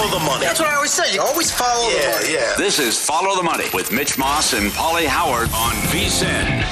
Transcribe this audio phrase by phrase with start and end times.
[0.00, 0.46] Follow the, money.
[0.46, 1.12] That's what I always say.
[1.12, 2.32] You always follow yeah, the money.
[2.32, 6.64] Yeah, This is Follow the Money with Mitch Moss and Pauly Howard on VSIN.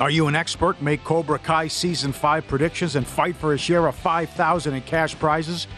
[0.00, 0.82] Are you an expert?
[0.82, 5.16] Make Cobra Kai Season 5 predictions and fight for a share of 5000 in cash
[5.16, 5.68] prizes.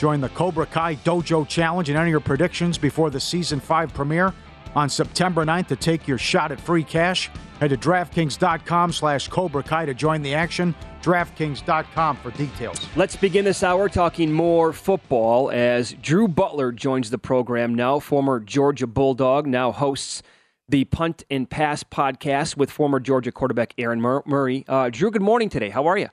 [0.00, 4.34] Join the Cobra Kai Dojo Challenge and enter your predictions before the Season 5 premiere
[4.74, 7.30] on September 9th to take your shot at free cash.
[7.60, 10.74] Head to DraftKings.com slash Cobra Kai to join the action.
[11.02, 12.78] DraftKings.com for details.
[12.96, 18.40] Let's begin this hour talking more football as Drew Butler joins the program now, former
[18.40, 20.22] Georgia Bulldog, now hosts
[20.70, 24.64] the Punt and Pass podcast with former Georgia quarterback Aaron Murray.
[24.66, 25.68] Uh, Drew, good morning today.
[25.68, 26.08] How are you?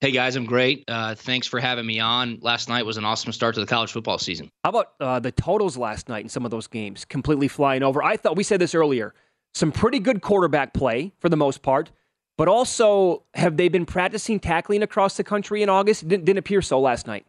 [0.00, 0.84] Hey guys, I'm great.
[0.88, 2.38] Uh, thanks for having me on.
[2.40, 4.50] Last night was an awesome start to the college football season.
[4.62, 7.04] How about uh, the totals last night in some of those games?
[7.04, 8.02] Completely flying over.
[8.02, 9.14] I thought we said this earlier.
[9.56, 11.90] Some pretty good quarterback play for the most part,
[12.36, 16.06] but also have they been practicing tackling across the country in August?
[16.06, 17.24] Didn't, didn't appear so last night.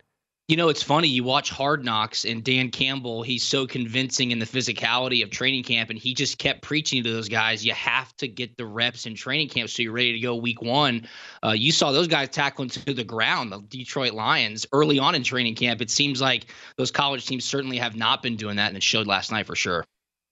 [0.50, 1.08] You know, it's funny.
[1.08, 5.64] You watch Hard Knocks and Dan Campbell, he's so convincing in the physicality of training
[5.64, 9.06] camp, and he just kept preaching to those guys, you have to get the reps
[9.06, 11.08] in training camp so you're ready to go week one.
[11.46, 15.24] Uh, you saw those guys tackling to the ground, the Detroit Lions, early on in
[15.24, 15.82] training camp.
[15.82, 19.08] It seems like those college teams certainly have not been doing that, and it showed
[19.08, 19.86] last night for sure.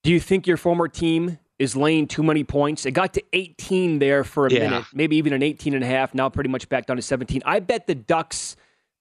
[0.04, 2.86] Do you think your former team is laying too many points?
[2.86, 4.60] It got to 18 there for a Yeah.
[4.70, 7.42] minute, maybe even an 18 and a half, now pretty much back down to 17.
[7.46, 8.56] I bet the Ducks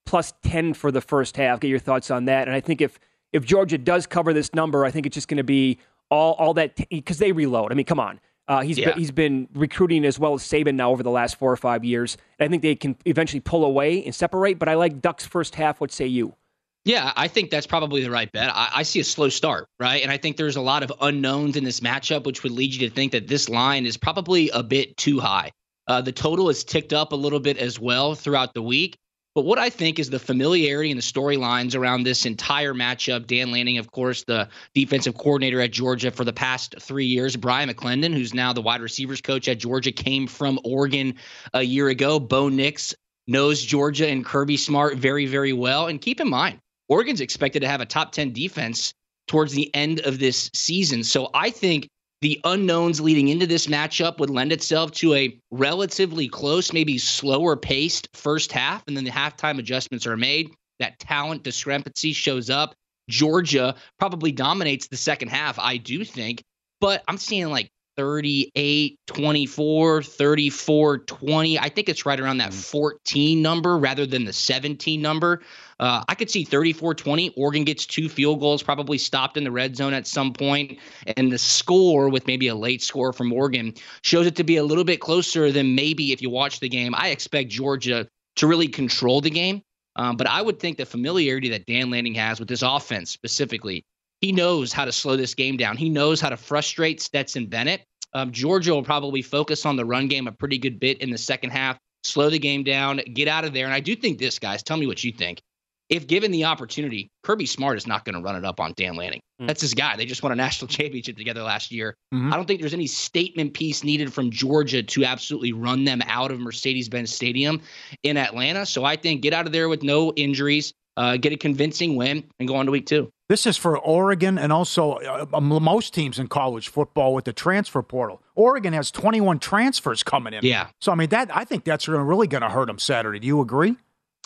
[0.06, 1.60] plus 10 for the first half.
[1.60, 2.46] Get your thoughts on that.
[2.48, 2.98] And I think if
[3.32, 5.78] if Georgia does cover this number, I think it's just going to be
[6.10, 7.72] all all that because they reload.
[7.72, 8.20] I mean, come on.
[8.46, 8.90] Uh, he's Yeah.
[8.90, 11.82] been, he's been recruiting as well as Saban now over the last four or five
[11.82, 12.16] years.
[12.38, 14.58] I think they can eventually pull away and separate.
[14.58, 15.80] But I like Ducks first half.
[15.80, 16.34] What say you?
[16.84, 18.50] Yeah, I think that's probably the right bet.
[18.54, 20.02] I, I see a slow start, right?
[20.02, 22.88] And I think there's a lot of unknowns in this matchup, which would lead you
[22.88, 25.50] to think that this line is probably a bit too high.
[25.86, 28.96] Uh, the total has ticked up a little bit as well throughout the week.
[29.34, 33.26] But what I think is the familiarity and the storylines around this entire matchup.
[33.26, 37.34] Dan Lanning, of course, the defensive coordinator at Georgia for the past three years.
[37.34, 41.14] Bryan McClendon, who's now the wide receivers coach at Georgia, came from Oregon
[41.52, 42.20] a year ago.
[42.20, 42.94] Bo Nix
[43.26, 45.88] knows Georgia and Kirby Smart very, very well.
[45.88, 48.92] And keep in mind, Oregon's expected to have a top 10 defense
[49.26, 51.02] towards the end of this season.
[51.02, 51.88] So I think
[52.20, 57.56] the unknowns leading into this matchup would lend itself to a relatively close, maybe slower
[57.56, 58.82] paced first half.
[58.86, 60.50] And then the halftime adjustments are made.
[60.78, 62.74] That talent discrepancy shows up.
[63.08, 66.42] Georgia probably dominates the second half, I do think.
[66.80, 71.58] But I'm seeing like 38 24, 34 20.
[71.58, 72.70] I think it's right around that mm.
[72.70, 75.42] 14 number rather than the 17 number.
[75.80, 77.30] Uh, I could see 34 20.
[77.36, 80.78] Oregon gets two field goals, probably stopped in the red zone at some point,
[81.16, 84.64] And the score, with maybe a late score from Oregon, shows it to be a
[84.64, 86.94] little bit closer than maybe if you watch the game.
[86.96, 89.62] I expect Georgia to really control the game.
[89.96, 93.84] Um, but I would think the familiarity that Dan Lanning has with this offense specifically,
[94.24, 95.76] he knows how to slow this game down.
[95.76, 97.84] He knows how to frustrate Stetson Bennett.
[98.14, 101.18] Um, Georgia will probably focus on the run game a pretty good bit in the
[101.18, 103.66] second half, slow the game down, get out of there.
[103.66, 105.42] And I do think this, guys, tell me what you think
[105.90, 108.96] if given the opportunity, Kirby Smart is not going to run it up on Dan
[108.96, 109.20] Lanning.
[109.40, 109.46] Mm.
[109.46, 109.94] That's his guy.
[109.96, 111.94] They just won a national championship together last year.
[112.14, 112.32] Mm-hmm.
[112.32, 116.30] I don't think there's any statement piece needed from Georgia to absolutely run them out
[116.30, 117.60] of Mercedes Benz Stadium
[118.02, 118.64] in Atlanta.
[118.64, 122.24] So I think get out of there with no injuries, uh, get a convincing win,
[122.38, 123.10] and go on to week two.
[123.28, 127.82] This is for Oregon and also uh, most teams in college football with the transfer
[127.82, 128.20] portal.
[128.34, 130.44] Oregon has 21 transfers coming in.
[130.44, 130.68] Yeah.
[130.80, 133.18] So I mean that I think that's really going to hurt them Saturday.
[133.20, 133.76] Do you agree?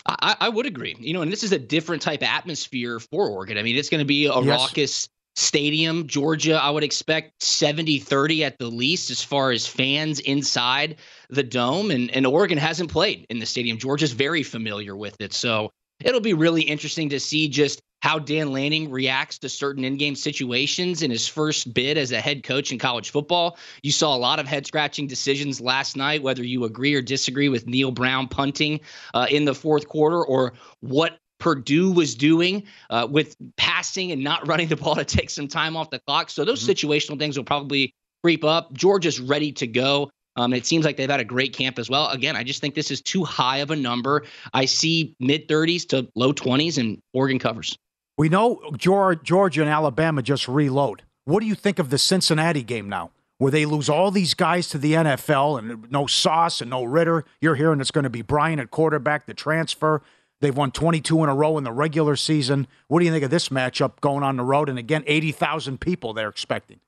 [0.07, 0.97] I, I, would agree.
[0.99, 3.59] You know, and this is a different type of atmosphere for Oregon.
[3.59, 4.47] I mean, it's going to be a yes.
[4.47, 6.07] raucous stadium.
[6.07, 10.97] Georgia, I would expect 70 30 at the least as far as fans inside
[11.31, 11.91] the dome.
[11.91, 13.79] And, and Oregon hasn't played in the stadium.
[13.79, 15.33] Georgia's very familiar with it.
[15.33, 15.71] So
[16.05, 21.03] it'll be really interesting to see just how Dan Lanning reacts to certain in-game situations
[21.03, 23.59] in his first bid as a head coach in college football.
[23.83, 27.67] You saw a lot of head-scratching decisions last night, whether you agree or disagree with
[27.67, 28.81] Neal Brown punting
[29.15, 34.47] uh, in the fourth quarter or what Purdue was doing uh, with passing and not
[34.49, 36.31] running the ball to take some time off the clock.
[36.31, 36.71] So those mm-hmm.
[36.71, 38.73] situational things will probably creep up.
[38.73, 40.11] Georgia's ready to go.
[40.39, 42.09] Um, it seems like they've had a great camp as well.
[42.11, 44.25] Again, I just think this is too high of a number.
[44.55, 47.77] I see mid 30s to low 20s, and Oregon covers.
[48.17, 51.03] We know Georgia and Alabama just reload.
[51.25, 54.69] What do you think of the Cincinnati game now, where they lose all these guys
[54.69, 57.25] to the NFL and no Sauce and no Ridder?
[57.41, 60.03] You're hearing it's going to be Brian at quarterback, the transfer.
[60.41, 62.69] They've won 22 in a row in the regular season.
[62.87, 64.69] What do you think of this matchup going on the road?
[64.69, 66.79] And again, 80,000 people they're expecting.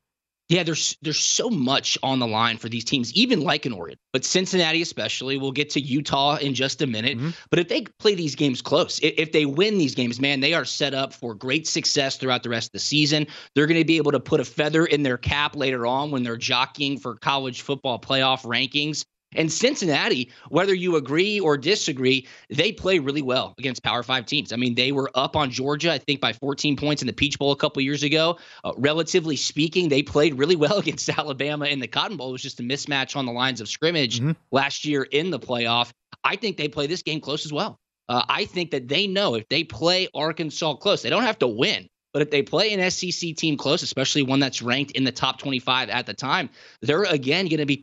[0.50, 3.98] Yeah, there's there's so much on the line for these teams, even like an Oregon,
[4.12, 5.38] but Cincinnati especially.
[5.38, 7.16] We'll get to Utah in just a minute.
[7.16, 7.30] Mm-hmm.
[7.50, 10.64] But if they play these games close, if they win these games, man, they are
[10.64, 13.28] set up for great success throughout the rest of the season.
[13.54, 16.24] They're going to be able to put a feather in their cap later on when
[16.24, 19.04] they're jockeying for college football playoff rankings.
[19.36, 24.52] And Cincinnati, whether you agree or disagree, they play really well against Power Five teams.
[24.52, 27.38] I mean, they were up on Georgia, I think, by 14 points in the Peach
[27.38, 28.38] Bowl a couple years ago.
[28.64, 32.30] Uh, relatively speaking, they played really well against Alabama in the Cotton Bowl.
[32.30, 34.32] It was just a mismatch on the lines of scrimmage mm-hmm.
[34.50, 35.92] last year in the playoff.
[36.24, 37.78] I think they play this game close as well.
[38.08, 41.46] Uh, I think that they know if they play Arkansas close, they don't have to
[41.46, 41.88] win.
[42.12, 45.38] But if they play an SEC team close, especially one that's ranked in the top
[45.38, 46.50] 25 at the time,
[46.82, 47.82] they're again going to be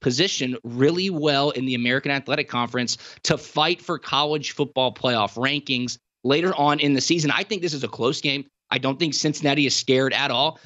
[0.00, 5.98] positioned really well in the American Athletic Conference to fight for college football playoff rankings
[6.24, 7.30] later on in the season.
[7.30, 8.46] I think this is a close game.
[8.70, 10.58] I don't think Cincinnati is scared at all.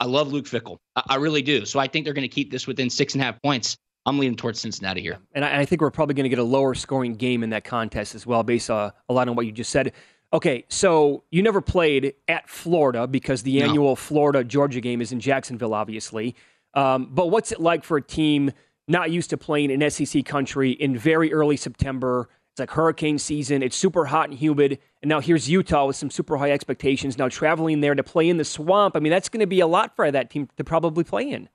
[0.00, 0.78] I love Luke Fickell.
[0.94, 1.64] I, really do.
[1.64, 3.76] So I think they're going to keep this within six and a half points.
[4.04, 5.18] I'm leaning towards Cincinnati here.
[5.32, 8.14] And I, think we're probably going to get a lower scoring game in that contest
[8.14, 9.92] as well, based on a lot on what you just said.
[10.32, 13.66] Okay, so you never played at Florida because the no.
[13.66, 16.34] annual Florida Georgia game is in Jacksonville, obviously.
[16.74, 18.52] Um, but what's it like for a team
[18.88, 22.28] not used to playing in SEC country in very early September?
[22.52, 23.62] It's like hurricane season.
[23.62, 24.78] It's super hot and humid.
[25.02, 27.18] And now here's Utah with some super high expectations.
[27.18, 28.96] Now traveling there to play in the swamp.
[28.96, 31.48] I mean, that's going to be a lot for that team to probably play in.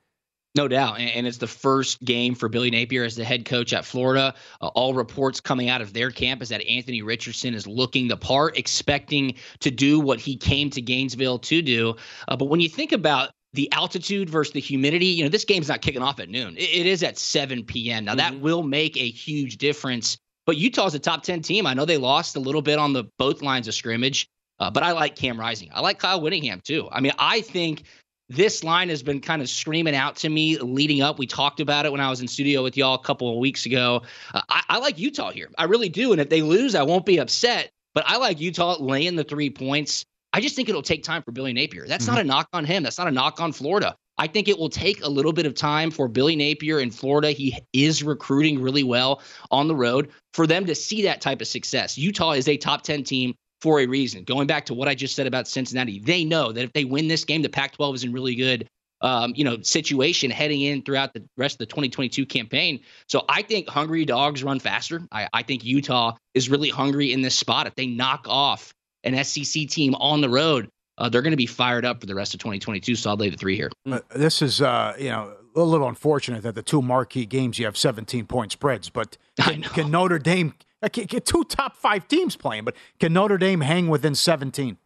[0.53, 1.00] No doubt.
[1.00, 4.33] And it's the first game for Billy Napier as the head coach at Florida.
[4.60, 8.17] Uh, all reports coming out of their camp is that Anthony Richardson is looking the
[8.17, 11.96] part, expecting to do what he came to Gainesville to do.
[12.27, 15.70] Uh, but when you think about the altitude versus the humidity, you know, this game's
[15.70, 16.58] not kicking off at noon.
[16.58, 18.05] it, it is at 7 p.m.
[18.05, 18.17] Now, mm-hmm.
[18.17, 20.17] that will make a huge difference.
[20.46, 21.65] But Utah's a top 10 team.
[21.65, 24.27] I know they lost a little bit on the both lines of scrimmage,
[24.60, 25.70] uh, but I like Cam Rising.
[25.74, 26.89] I like Kyle Whittingham, too.
[26.91, 27.84] I mean, I think
[28.31, 31.19] this line has been kind of screaming out to me leading up.
[31.19, 33.65] We talked about it when I was in studio with y'all a couple of weeks
[33.65, 34.03] ago.
[34.33, 35.50] Uh, I, I, like Utah here.
[35.57, 36.13] I really do.
[36.13, 37.71] And if they lose, I won't be upset.
[37.93, 40.05] But I like Utah laying the three points.
[40.31, 41.85] I just think it'll take time for Billy Napier.
[41.88, 42.15] That's mm-hmm.
[42.15, 42.83] not a knock on him.
[42.83, 43.97] That's not a knock on Florida.
[44.17, 47.31] I think it will take a little bit of time for Billy Napier in Florida.
[47.31, 51.47] He is recruiting really well on the road for them to see that type of
[51.47, 51.97] success.
[51.97, 54.24] Utah is a top 10 team for a reason.
[54.24, 57.08] Going back to what I just said about Cincinnati, they know that if they win
[57.08, 58.68] this game, the Pac-12 is in really good,
[59.01, 62.80] um, you know, situation heading in throughout the rest of the 2022 campaign.
[63.08, 65.01] So I think hungry dogs run faster.
[65.12, 67.68] I, I think Utah is really hungry in this spot.
[67.68, 71.48] If they knock off an SEC team on the road, uh, they're going to be
[71.48, 72.96] fired up for the rest of 2022.
[72.96, 73.72] So I'll lay the three here.
[73.89, 77.65] Uh, this is, uh, you know, a little unfortunate that the two marquee games you
[77.65, 80.53] have 17 point spreads, but can, can Notre Dame,
[80.89, 84.77] two top five teams playing, but can Notre Dame hang within 17?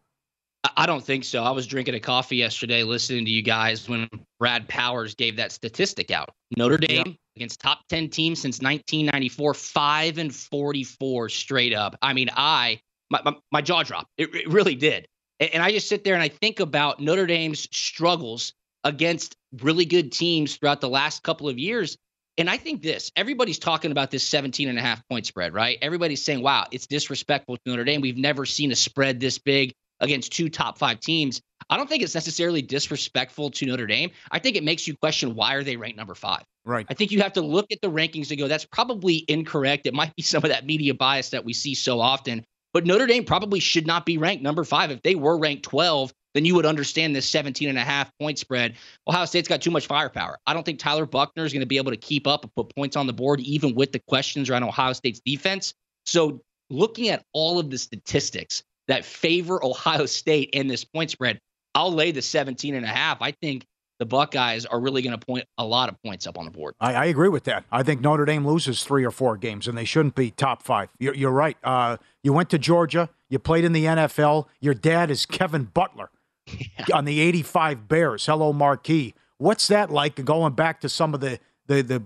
[0.76, 1.44] I don't think so.
[1.44, 4.08] I was drinking a coffee yesterday listening to you guys when
[4.40, 6.30] Brad Powers gave that statistic out.
[6.56, 7.16] Notre Dame yep.
[7.36, 11.96] against top 10 teams since 1994, 5 and 44 straight up.
[12.02, 14.10] I mean, I my, my, my jaw dropped.
[14.18, 15.06] It, it, really did.
[15.40, 18.52] And, and I just sit there and I think about Notre Dame's struggles
[18.84, 21.96] against really good teams throughout the last couple of years.
[22.38, 25.78] And I think this everybody's talking about this 17 and a half point spread, right?
[25.80, 28.00] Everybody's saying, wow, it's disrespectful to Notre Dame.
[28.00, 31.40] We've never seen a spread this big against two top five teams.
[31.70, 34.10] I don't think it's necessarily disrespectful to Notre Dame.
[34.30, 36.44] I think it makes you question why are they ranked number five?
[36.64, 36.86] Right.
[36.88, 39.86] I think you have to look at the rankings and go, that's probably incorrect.
[39.86, 42.44] It might be some of that media bias that we see so often.
[42.74, 44.90] But Notre Dame probably should not be ranked number five.
[44.90, 48.38] If they were ranked 12, then you would understand this 17 and a half point
[48.38, 48.74] spread.
[49.08, 50.38] Ohio State's got too much firepower.
[50.46, 52.74] I don't think Tyler Buchner is going to be able to keep up and put
[52.76, 55.72] points on the board, even with the questions around Ohio State's defense.
[56.04, 61.40] So, looking at all of the statistics, that favor Ohio State in this point spread,
[61.74, 63.22] I'll lay the 17 and a half.
[63.22, 63.64] I think
[63.98, 66.74] the Buckeyes are really going to point a lot of points up on the board.
[66.80, 67.64] I, I, agree with that.
[67.72, 70.90] I think Notre Dame loses three or four games, and they shouldn't be top five.
[70.98, 71.56] You're, you're right.
[71.64, 73.08] Uh, you went to Georgia.
[73.30, 74.46] You played in the NFL.
[74.60, 76.10] Your dad is Kevin Butler
[76.46, 76.84] yeah.
[76.94, 78.26] on the 85 Bears.
[78.26, 79.14] Hello, Marquee.
[79.38, 82.02] What's that like going back to some of the, the, the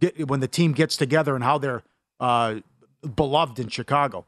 [0.00, 1.82] get, when the team gets together and how they're
[2.20, 2.56] uh,
[3.14, 4.26] beloved in Chicago?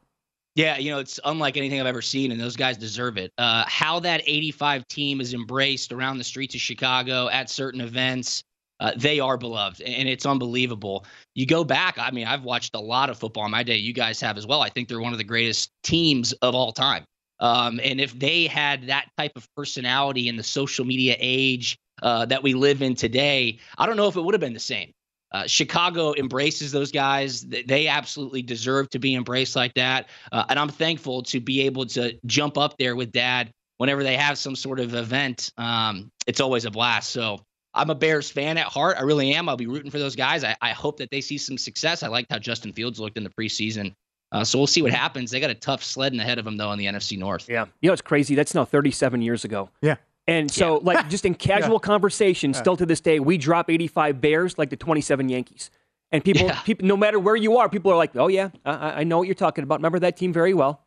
[0.55, 3.31] Yeah, you know, it's unlike anything I've ever seen, and those guys deserve it.
[3.37, 8.43] Uh, how that 85 team is embraced around the streets of Chicago at certain events,
[8.79, 11.05] uh, they are beloved, and it's unbelievable.
[11.35, 13.75] You go back, I mean, I've watched a lot of football in my day.
[13.75, 14.61] You guys have as well.
[14.61, 17.03] I think they're one of the greatest teams of all time.
[17.39, 22.25] Um, and if they had that type of personality in the social media age uh,
[22.25, 24.91] that we live in today, I don't know if it would have been the same.
[25.31, 27.41] Uh, Chicago embraces those guys.
[27.41, 30.09] They absolutely deserve to be embraced like that.
[30.31, 34.15] Uh, and I'm thankful to be able to jump up there with dad whenever they
[34.15, 35.51] have some sort of event.
[35.57, 37.09] Um, it's always a blast.
[37.09, 37.41] So
[37.73, 38.97] I'm a Bears fan at heart.
[38.97, 39.49] I really am.
[39.49, 40.43] I'll be rooting for those guys.
[40.43, 42.03] I, I hope that they see some success.
[42.03, 43.93] I liked how Justin Fields looked in the preseason.
[44.31, 45.31] Uh, so we'll see what happens.
[45.31, 47.47] They got a tough sledding ahead of them, though, in the NFC North.
[47.49, 47.65] Yeah.
[47.81, 48.35] You know, it's crazy.
[48.35, 49.69] That's now 37 years ago.
[49.81, 49.95] Yeah.
[50.27, 50.79] And so, yeah.
[50.83, 51.79] like, just in casual yeah.
[51.79, 55.71] conversation, still to this day, we drop 85 Bears like the 27 Yankees.
[56.11, 56.59] And people, yeah.
[56.61, 59.27] people, no matter where you are, people are like, "Oh yeah, I, I, know what
[59.27, 59.79] you're talking about.
[59.79, 60.85] Remember that team very well."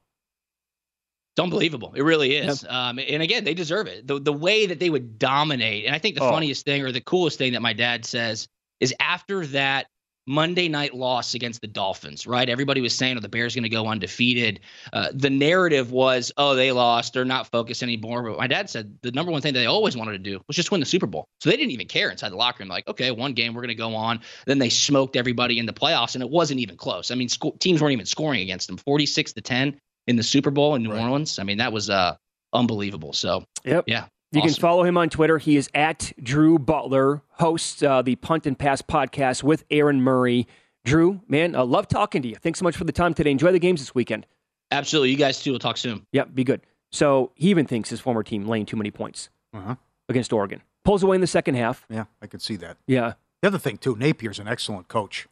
[1.35, 1.93] It's unbelievable.
[1.95, 2.63] It really is.
[2.63, 2.73] Yep.
[2.73, 4.07] Um, and again, they deserve it.
[4.07, 6.31] The the way that they would dominate, and I think the oh.
[6.31, 8.49] funniest thing or the coolest thing that my dad says
[8.81, 9.89] is after that
[10.31, 12.49] Monday night loss against the Dolphins, right?
[12.49, 14.61] Everybody was saying, oh, the Bears going to go undefeated.
[14.93, 17.15] Uh, the narrative was, oh, they lost.
[17.15, 18.23] They're not focused anymore.
[18.23, 20.55] But my dad said the number one thing that they always wanted to do was
[20.55, 21.27] just win the Super Bowl.
[21.41, 22.69] So they didn't even care inside the locker room.
[22.69, 24.21] Like, okay, one game, we're going to go on.
[24.47, 27.11] Then they smoked everybody in the playoffs, and it wasn't even close.
[27.11, 30.77] I mean, teams weren't even scoring against them 46 to 10 in the Super Bowl
[30.77, 31.03] in New right.
[31.03, 31.41] Orleans.
[31.41, 32.15] I mean, that was uh,
[32.53, 33.13] unbelievable.
[33.15, 33.83] So, yep.
[33.89, 34.55] yeah, you awesome.
[34.55, 35.39] can follow him on Twitter.
[35.39, 40.47] He is at Drew Butler, hosts uh, the Punt and Pass podcast with Aaron Murray.
[40.85, 42.37] Drew, man, I love talking to you.
[42.37, 43.31] Thanks so much for the time today.
[43.31, 44.27] Enjoy the games this weekend.
[44.71, 45.11] Absolutely.
[45.11, 45.51] You guys too.
[45.51, 46.07] We'll talk soon.
[46.13, 46.61] Yep, be good.
[46.93, 49.77] So he even thinks his former team laying too many points uh-huh.
[50.09, 50.63] against Oregon.
[50.85, 51.85] Pulls away in the second half.
[51.91, 52.77] Yeah, I could see that.
[52.87, 53.15] Yeah.
[53.43, 55.27] The other thing too, Napier's an excellent coach.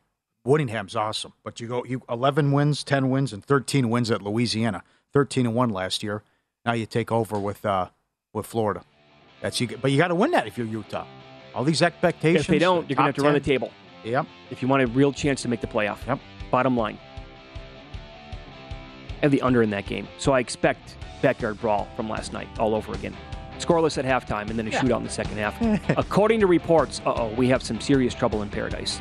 [0.44, 4.82] Whittingham's awesome, but you go you 11 wins, 10 wins, and 13 wins at Louisiana.
[5.12, 6.22] 13 and one last year.
[6.64, 7.88] Now you take over with uh,
[8.32, 8.82] with Florida.
[9.40, 9.68] That's you.
[9.80, 11.06] But you got to win that if you're Utah.
[11.54, 12.42] All these expectations.
[12.42, 13.24] If they don't, you're gonna have to 10.
[13.24, 13.72] run the table.
[14.04, 14.26] Yep.
[14.50, 16.06] If you want a real chance to make the playoff.
[16.06, 16.20] Yep.
[16.50, 16.98] Bottom line.
[19.22, 20.06] And the under in that game.
[20.18, 23.16] So I expect backyard brawl from last night all over again.
[23.58, 24.80] Scoreless at halftime and then a yeah.
[24.80, 25.60] shootout in the second half.
[25.98, 29.00] According to reports, uh oh, we have some serious trouble in paradise.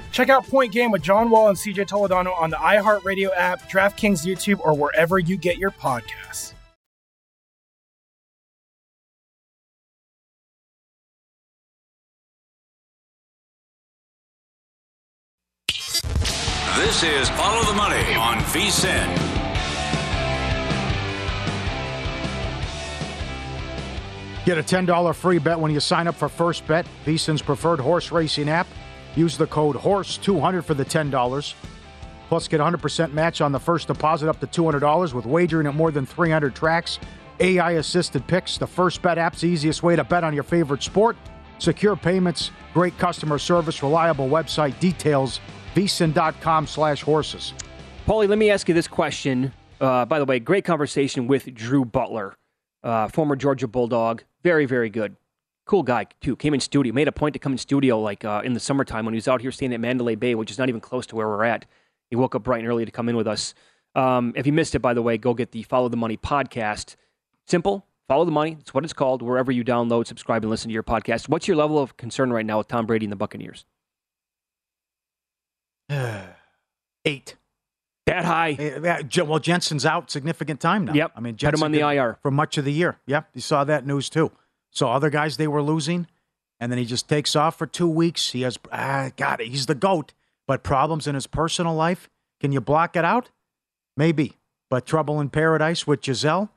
[0.11, 4.25] Check out Point Game with John Wall and CJ Toledano on the iHeartRadio app, DraftKings
[4.25, 6.53] YouTube, or wherever you get your podcasts.
[16.77, 19.31] This is Follow the Money on VSIN.
[24.45, 28.11] Get a $10 free bet when you sign up for First Bet, VSiN's preferred horse
[28.11, 28.67] racing app.
[29.15, 31.53] Use the code HORSE200 for the $10.
[32.29, 35.91] Plus, get 100% match on the first deposit up to $200 with wagering at more
[35.91, 36.99] than 300 tracks.
[37.41, 38.57] AI assisted picks.
[38.57, 41.17] The First Bet app's easiest way to bet on your favorite sport.
[41.59, 45.39] Secure payments, great customer service, reliable website details.
[45.75, 47.53] VSiN.com slash horses.
[48.07, 49.53] Pauly, let me ask you this question.
[49.79, 52.35] Uh, by the way, great conversation with Drew Butler,
[52.83, 54.23] uh, former Georgia Bulldog.
[54.43, 55.15] Very, very good.
[55.65, 56.35] Cool guy, too.
[56.35, 59.05] Came in studio, made a point to come in studio like uh, in the summertime
[59.05, 61.15] when he was out here staying at Mandalay Bay, which is not even close to
[61.15, 61.65] where we're at.
[62.09, 63.53] He woke up bright and early to come in with us.
[63.95, 66.95] Um, if you missed it, by the way, go get the Follow the Money podcast.
[67.45, 68.55] Simple, follow the money.
[68.55, 69.21] That's what it's called.
[69.21, 71.29] Wherever you download, subscribe, and listen to your podcast.
[71.29, 73.65] What's your level of concern right now with Tom Brady and the Buccaneers?
[77.05, 77.35] Eight.
[78.05, 78.53] That high.
[78.53, 80.93] Uh, Well, Jensen's out significant time now.
[80.93, 81.11] Yep.
[81.15, 82.17] I mean, Put him on the IR.
[82.21, 82.97] for much of the year.
[83.05, 84.31] Yep, you saw that news too.
[84.71, 86.07] So other guys they were losing,
[86.59, 88.31] and then he just takes off for two weeks.
[88.31, 89.41] He has ah, it.
[89.41, 90.13] He's the goat,
[90.47, 92.09] but problems in his personal life.
[92.39, 93.29] Can you block it out?
[93.95, 94.37] Maybe,
[94.69, 96.49] but trouble in paradise with Gisele.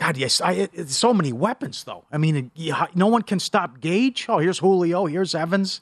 [0.00, 2.06] God, yes, I, it, it's so many weapons though.
[2.10, 4.26] I mean, it- no one can stop Gage.
[4.28, 5.04] Oh, here's Julio.
[5.06, 5.80] Here's Evans.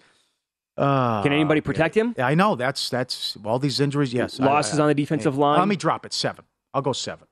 [0.76, 2.14] Uh, Can anybody protect him?
[2.18, 4.12] I know that's that's all these injuries.
[4.12, 5.58] Yes, Losses I- on the defensive hey, line?
[5.58, 6.44] Let me drop it seven.
[6.74, 7.26] I'll go seven.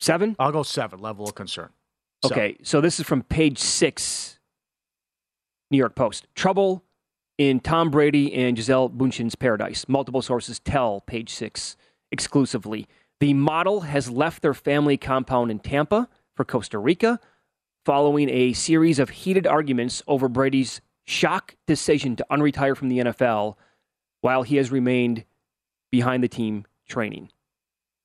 [0.00, 0.36] Seven?
[0.38, 1.00] I'll go seven.
[1.00, 1.70] Level of concern.
[2.24, 4.38] Okay, so this is from page six,
[5.70, 6.26] New York Post.
[6.34, 6.82] Trouble
[7.38, 9.86] in Tom Brady and Gisele Bündchen's paradise.
[9.88, 11.76] Multiple sources tell page six
[12.10, 12.86] exclusively.
[13.20, 17.20] The model has left their family compound in Tampa for Costa Rica
[17.84, 23.54] following a series of heated arguments over Brady's shock decision to unretire from the NFL
[24.20, 25.24] while he has remained
[25.90, 27.30] behind the team training.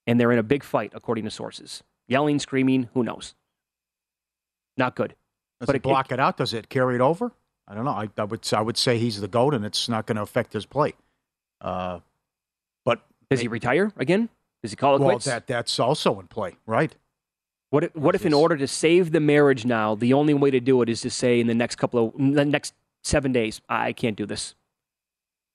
[0.06, 1.84] And they're in a big fight, according to sources.
[2.08, 3.34] Yelling, screaming, who knows?
[4.82, 5.16] Not good.
[5.60, 6.38] Does But it it- block it, out?
[6.38, 7.32] Does it carry it over?
[7.68, 7.92] I don't know.
[7.92, 10.52] I, I would I would say he's the goat, and it's not going to affect
[10.54, 10.94] his play.
[11.62, 12.00] Uh,
[12.84, 14.30] but Does he retire again?
[14.64, 15.26] Does he call it well, quits?
[15.26, 16.94] that that's also in play, right?
[17.70, 20.60] What if, what if, in order to save the marriage now, the only way to
[20.60, 23.94] do it is to say in the next couple of the next seven days, I
[23.94, 24.56] can't do this,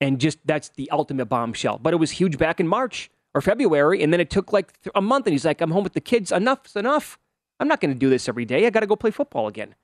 [0.01, 1.79] and just that's the ultimate bombshell.
[1.79, 5.03] But it was huge back in March or February, and then it took like a
[5.03, 6.31] month, and he's like, "I'm home with the kids.
[6.33, 7.19] Enough's enough.
[7.61, 8.67] I'm not going to do this every day.
[8.67, 9.75] I got to go play football again."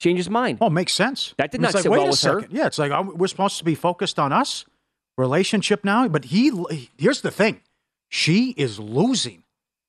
[0.00, 0.58] Change his mind.
[0.60, 1.32] Oh, makes sense.
[1.38, 2.42] That did not like, sit wait well a with second.
[2.42, 2.48] her.
[2.50, 4.64] Yeah, it's like we- we're supposed to be focused on us
[5.16, 6.50] relationship now, but he.
[6.98, 7.60] Here's the thing,
[8.08, 9.44] she is losing,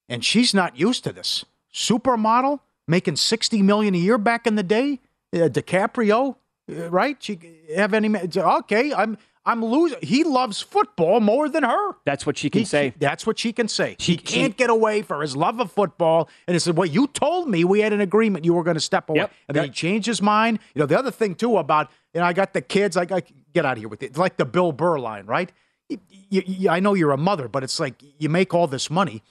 [0.08, 1.46] and she's not used to this.
[1.74, 5.00] Supermodel making sixty million a year back in the day.
[5.34, 6.36] Uh, DiCaprio,
[6.72, 7.18] uh, right?
[7.24, 7.40] She
[7.76, 8.16] have any?
[8.38, 9.18] Okay, I'm.
[9.46, 9.98] I'm losing.
[10.02, 11.92] He loves football more than her.
[12.06, 12.90] That's what she can He- say.
[12.92, 13.98] she- that's what she can say.
[14.00, 16.30] She, She- can't get away for his love of football.
[16.48, 18.46] And he said, "Well, you told me we had an agreement.
[18.46, 19.32] You were going to step away." Yep.
[19.50, 20.60] And then he changed his mind.
[20.74, 22.96] You know, the other thing too about you know, I got the kids.
[22.96, 24.08] I got get out of here with it.
[24.08, 25.52] It's like the Bill Burr line, right?
[25.90, 29.24] You, you- I know you're a mother, but it's like you make all this money,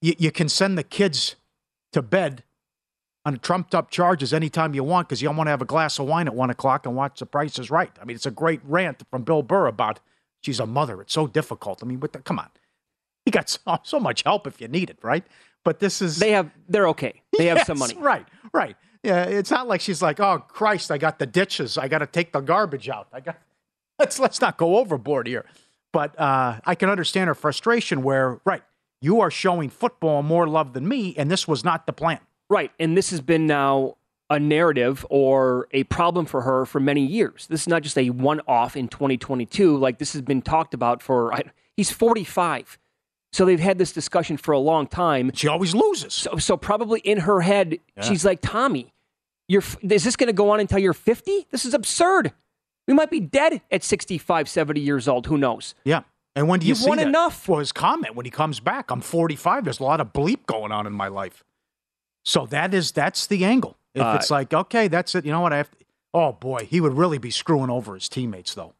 [0.00, 1.36] you, you can send the kids
[1.92, 2.44] to bed
[3.30, 5.98] on trumped up charges anytime you want because you don't want to have a glass
[5.98, 7.92] of wine at one o'clock and watch The Price is Right.
[8.00, 10.00] I mean, it's a great rant from Bill Burr about
[10.40, 11.00] she's a mother.
[11.00, 11.82] It's so difficult.
[11.82, 12.48] I mean, the, come on,
[13.26, 15.24] you got so, so much help if you need it, right?
[15.64, 16.50] But this is They have.
[16.68, 17.22] They're okay.
[17.36, 17.94] They have some money.
[17.98, 18.26] right?
[18.52, 18.76] Right.
[19.02, 21.78] Yeah, it's not like she's like, oh Christ, I got the ditches.
[21.78, 23.08] I got to take the garbage out.
[23.12, 23.38] I got.
[23.98, 25.44] Let's let's not go overboard here.
[25.92, 28.02] But uh, I can understand her frustration.
[28.02, 28.62] Where right,
[29.02, 32.20] you are showing football more love than me, and this was not the plan.
[32.50, 32.70] Right.
[32.78, 33.96] And this has been now
[34.28, 37.46] a narrative or a problem for her for many years.
[37.48, 39.76] This is not just a one off in 2022.
[39.76, 41.44] Like this has been talked about for, I,
[41.76, 42.78] he's 45.
[43.32, 45.30] So they've had this discussion for a long time.
[45.34, 46.12] She always loses.
[46.12, 48.02] So, so probably in her head, Yeah.
[48.02, 48.92] she's like, Tommy,
[49.48, 51.46] you're, is this going to go on until you're 50?
[51.50, 52.32] This is absurd.
[52.88, 55.26] We might be dead at 65, 70 years old.
[55.26, 55.74] Who knows?
[55.84, 56.02] Yeah.
[56.34, 57.06] And when do you You've see won that?
[57.08, 57.48] enough.
[57.48, 59.64] Well, his comment when he comes back, I'm 45.
[59.64, 61.44] There's a lot of bleep going on in my life.
[62.24, 63.76] So that is that's the angle.
[63.94, 65.24] If Uh, it's like, okay, that's it.
[65.24, 65.52] You know what?
[65.52, 65.70] I have.
[65.70, 65.76] To,
[66.14, 68.74] oh boy, he would really be screwing over his teammates though.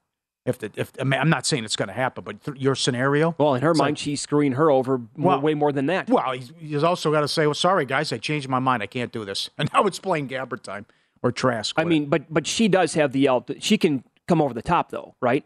[0.46, 2.74] If the if I mean, I'm not saying it's going to happen, but th- your
[2.74, 3.34] scenario.
[3.38, 6.08] Well, in her mind, like- she's screwing her over more, Well- way more than that.
[6.08, 8.82] Well, he's, he's also got to say, well, sorry guys, I changed my mind.
[8.82, 9.50] I can't do this.
[9.58, 10.86] And now it's playing Gabbert time
[11.22, 11.74] or Trask.
[11.78, 13.50] I mean, but but she does have the alt.
[13.60, 15.44] She can come over the top though, right?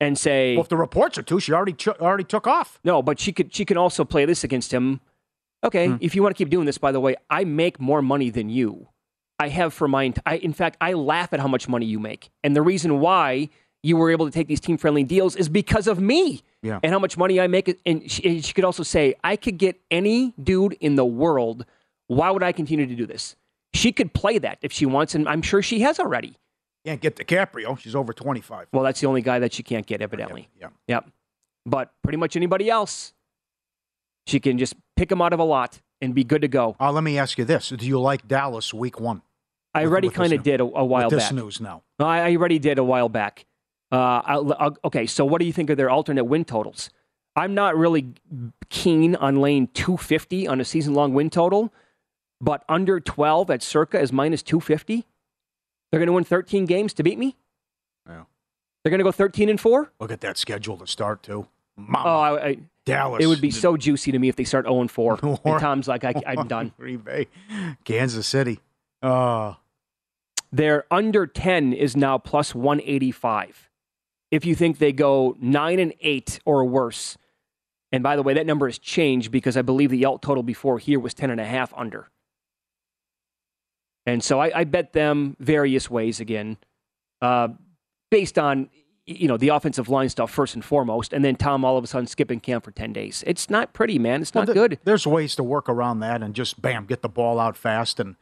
[0.00, 2.78] And say, well, if the reports are too, she already ch- already took off.
[2.84, 5.00] no, but she could she can also play this against him.
[5.66, 5.96] Okay, Hmm.
[6.00, 8.48] if you want to keep doing this, by the way, I make more money than
[8.48, 8.88] you.
[9.38, 10.14] I have for my.
[10.24, 13.48] I in fact, I laugh at how much money you make, and the reason why
[13.82, 16.42] you were able to take these team friendly deals is because of me.
[16.62, 16.80] Yeah.
[16.82, 19.58] And how much money I make, and she, and she could also say, I could
[19.58, 21.64] get any dude in the world.
[22.08, 23.36] Why would I continue to do this?
[23.74, 26.36] She could play that if she wants, and I'm sure she has already.
[26.84, 27.78] Can't get DiCaprio.
[27.78, 28.68] She's over 25.
[28.72, 30.48] Well, that's the only guy that she can't get, evidently.
[30.58, 30.68] Yeah.
[30.88, 31.10] Yep.
[31.66, 33.12] But pretty much anybody else,
[34.26, 36.76] she can just pick them out of a lot and be good to go.
[36.80, 39.22] Uh, let me ask you this: Do you like Dallas Week One?
[39.74, 41.32] I With- already kind of did a, a while this back.
[41.34, 41.82] news now.
[41.98, 43.44] No, I, I already did a while back.
[43.92, 46.90] Uh, I'll, I'll- okay, so what do you think of their alternate win totals?
[47.36, 48.14] I'm not really
[48.70, 51.72] keen on laying 250 on a season long win total,
[52.40, 55.04] but under 12 at circa is minus 250.
[55.92, 57.36] They're going to win 13 games to beat me.
[58.08, 58.22] Yeah.
[58.82, 59.92] They're going to go 13 and four.
[60.00, 61.46] Look at that schedule to start too.
[61.76, 62.56] Mama, Oh, I, I,
[62.86, 63.22] Dallas.
[63.22, 65.18] it would be so juicy to me if they start 0 and 4.
[65.44, 66.72] And Tom's like, I, I'm done.
[66.78, 67.26] Green Bay,
[67.84, 68.60] Kansas City.
[69.02, 69.54] Uh,
[70.50, 73.68] Their under 10 is now plus 185.
[74.30, 77.18] If you think they go 9 and 8 or worse,
[77.92, 80.78] and by the way, that number has changed because I believe the alt total before
[80.78, 82.08] here was 10 and a half under.
[84.04, 86.58] And so I, I bet them various ways again,
[87.20, 87.48] uh,
[88.10, 88.70] based on
[89.06, 91.86] you know the offensive line stuff first and foremost, and then Tom all of a
[91.86, 93.22] sudden skipping camp for 10 days.
[93.26, 94.20] It's not pretty, man.
[94.20, 94.78] It's not well, good.
[94.84, 98.00] There's ways to work around that and just bam, get the ball out fast.
[98.00, 98.16] And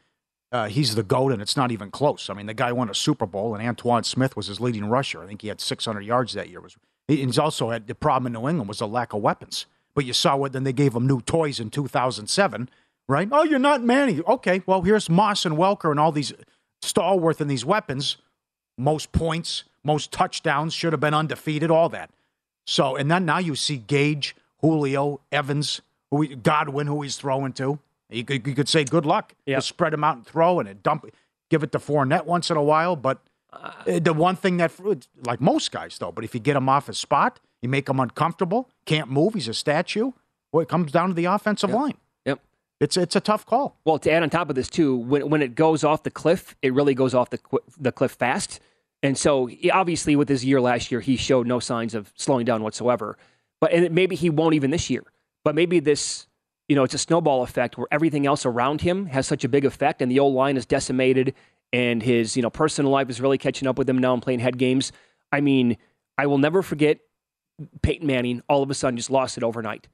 [0.53, 2.29] uh, he's the goat, and it's not even close.
[2.29, 5.23] I mean, the guy won a Super Bowl, and Antowain Smith was his leading rusher.
[5.23, 6.61] I think he had 600 yards that year.
[6.61, 6.77] Was
[7.09, 9.67] he- he's also had the problem in New England was a lack of weapons.
[9.95, 12.69] But you saw what then they gave him new toys in 2007,
[13.09, 13.29] right?
[13.31, 14.21] Oh, you're not Manny.
[14.27, 16.33] Okay, well here's Moss and Welker and all these
[16.83, 18.17] stalwart and these weapons.
[18.77, 22.11] Most points, most touchdowns, should have been undefeated, all that.
[22.67, 27.53] So, and then now you see Gage, Julio, Evans, who he, Godwin, who he's throwing
[27.55, 27.79] to.
[28.09, 29.35] You could, you could say good luck.
[29.47, 29.57] Yeah.
[29.57, 31.07] Just spread him out and throw and dump,
[31.51, 32.97] give it to Fournette once in a while.
[32.97, 33.19] But
[33.53, 34.73] uh, the one thing that,
[35.27, 38.01] like most guys though, but if you get him off his spot, you make him
[38.01, 40.13] uncomfortable, can't move, he's a statue.
[40.53, 41.97] Well, it comes down to the offensive line.
[42.25, 42.41] Yep.
[42.81, 43.77] It's it's a tough call.
[43.85, 46.55] Well, to add on top of this too, when when it goes off the cliff,
[46.63, 47.41] it really goes off the
[47.79, 48.61] the cliff fast.
[49.05, 52.63] And so, obviously, with his year last year, he showed no signs of slowing down
[52.63, 53.17] whatsoever.
[53.61, 55.05] But and maybe he won't even this year.
[55.45, 56.27] But maybe this,
[56.69, 59.67] you know, it's a snowball effect where everything else around him has such a big
[59.67, 61.35] effect, and the old line is decimated,
[61.71, 64.41] and his you know personal life is really catching up with him now and playing
[64.41, 64.91] head games.
[65.31, 65.77] I mean,
[66.17, 66.99] I will never forget
[67.83, 68.43] Peyton Manning.
[68.49, 69.87] All of a sudden, just lost it overnight,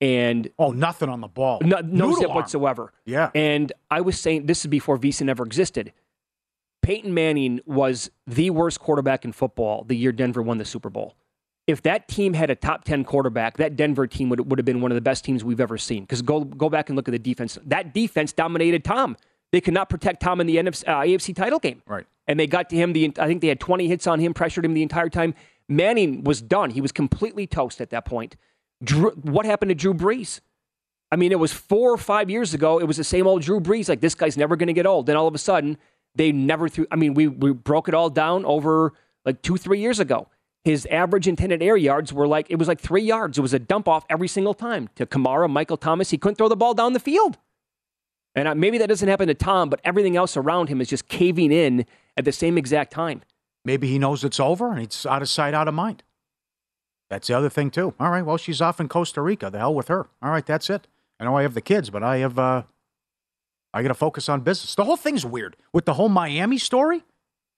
[0.00, 1.58] and Oh, nothing on the ball.
[1.64, 2.36] no, no zip arm.
[2.36, 2.92] whatsoever.
[3.06, 3.30] Yeah.
[3.34, 5.92] And I was saying this is before Visa ever existed.
[6.82, 11.14] Peyton Manning was the worst quarterback in football the year Denver won the Super Bowl.
[11.68, 14.80] If that team had a top 10 quarterback, that Denver team would, would have been
[14.80, 16.02] one of the best teams we've ever seen.
[16.02, 17.56] Because go, go back and look at the defense.
[17.64, 19.16] That defense dominated Tom.
[19.52, 21.82] They could not protect Tom in the NFC, uh, AFC title game.
[21.86, 22.04] Right.
[22.26, 22.92] And they got to him.
[22.92, 25.34] The I think they had 20 hits on him, pressured him the entire time.
[25.68, 26.70] Manning was done.
[26.70, 28.36] He was completely toast at that point.
[28.82, 30.40] Drew, what happened to Drew Brees?
[31.12, 32.80] I mean, it was four or five years ago.
[32.80, 33.88] It was the same old Drew Brees.
[33.88, 35.06] Like this guy's never going to get old.
[35.06, 35.76] Then all of a sudden,
[36.14, 36.86] they never threw.
[36.90, 38.92] I mean, we we broke it all down over
[39.24, 40.28] like two three years ago.
[40.64, 43.38] His average intended air yards were like it was like three yards.
[43.38, 46.10] It was a dump off every single time to Kamara, Michael Thomas.
[46.10, 47.38] He couldn't throw the ball down the field.
[48.34, 51.52] And maybe that doesn't happen to Tom, but everything else around him is just caving
[51.52, 51.84] in
[52.16, 53.20] at the same exact time.
[53.64, 56.02] Maybe he knows it's over and it's out of sight, out of mind.
[57.10, 57.94] That's the other thing too.
[58.00, 59.50] All right, well, she's off in Costa Rica.
[59.50, 60.08] The hell with her.
[60.22, 60.88] All right, that's it.
[61.20, 62.62] I know I have the kids, but I have uh
[63.74, 64.74] I got to focus on business.
[64.74, 67.02] The whole thing's weird with the whole Miami story.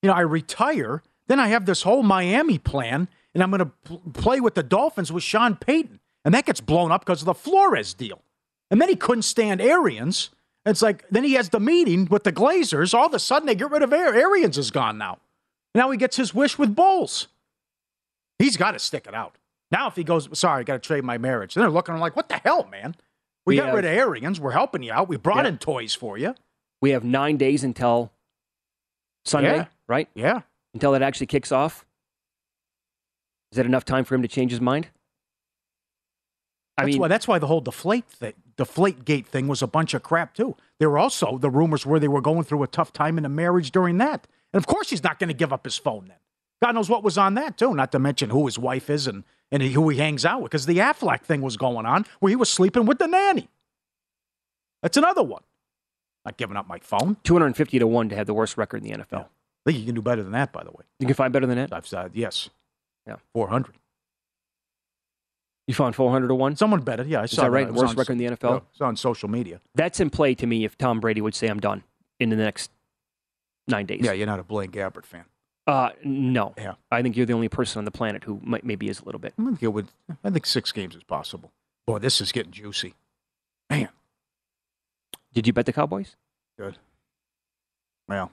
[0.02, 3.70] You know, I retire, then I have this whole Miami plan, and I'm going to
[3.84, 7.26] pl- play with the Dolphins with Sean Payton, and that gets blown up because of
[7.26, 8.22] the Flores deal.
[8.70, 10.30] And then he couldn't stand Arians.
[10.66, 12.94] It's like then he has the meeting with the Glazers.
[12.94, 14.56] All of a sudden, they get rid of Ar- Arians.
[14.56, 15.18] Is gone now.
[15.74, 17.28] Now he gets his wish with Bowles.
[18.38, 19.36] He's got to stick it out.
[19.70, 21.54] Now, if he goes, sorry, I got to trade my marriage.
[21.54, 22.94] Then they're looking like, what the hell, man?
[23.46, 24.40] We, We got have- rid of Arians.
[24.40, 25.08] We're helping you out.
[25.08, 25.50] We brought Yeah.
[25.50, 26.34] in toys for you.
[26.80, 28.12] We have nine days until
[29.24, 29.66] Sunday, Yeah.
[29.86, 30.08] right?
[30.14, 30.42] Yeah.
[30.72, 31.84] Until it actually kicks off.
[33.52, 34.88] Is that enough time for him to change his mind?
[36.76, 39.66] I That's mean, why that's why the whole deflate thing, deflate gate thing was a
[39.68, 40.56] bunch of crap too.
[40.80, 43.28] There were also the rumors where they were going through a tough time in the
[43.28, 44.26] marriage during that.
[44.52, 46.16] And of course he's not going to give up his phone then.
[46.60, 49.22] God knows what was on that too, not to mention who his wife is and,
[49.52, 50.50] and who he hangs out with.
[50.50, 53.48] Because the Affleck thing was going on where he was sleeping with the nanny.
[54.82, 55.42] That's another one.
[56.24, 57.16] Not giving up my phone.
[57.24, 59.24] 250 to 1 to have the worst record in the NFL.
[59.26, 60.84] I think you can do better than that, by the way.
[60.98, 61.72] You can find better than that?
[61.72, 62.50] I've said yes.
[63.06, 63.16] Yeah.
[63.34, 63.74] 400.
[65.66, 66.56] You found 400 to 1?
[66.56, 67.06] Someone bet it.
[67.06, 67.72] Yeah, I Is saw that right?
[67.72, 68.50] Worst on- record in the NFL?
[68.50, 69.60] Yeah, It's on social media.
[69.74, 71.82] That's in play to me if Tom Brady would say, I'm done
[72.20, 72.70] in the next
[73.66, 74.00] nine days.
[74.02, 75.24] Yeah, you're not a Blaine Gabbert fan.
[75.66, 76.54] Uh, no.
[76.58, 76.74] Yeah.
[76.90, 79.18] I think you're the only person on the planet who might, maybe is a little
[79.18, 79.32] bit.
[79.38, 79.88] I think it would.
[80.22, 81.52] I think six games is possible.
[81.86, 82.94] Boy, this is getting juicy.
[83.70, 83.88] Man,
[85.32, 86.16] Did you bet the Cowboys?
[86.58, 86.78] good.
[88.08, 88.30] Well,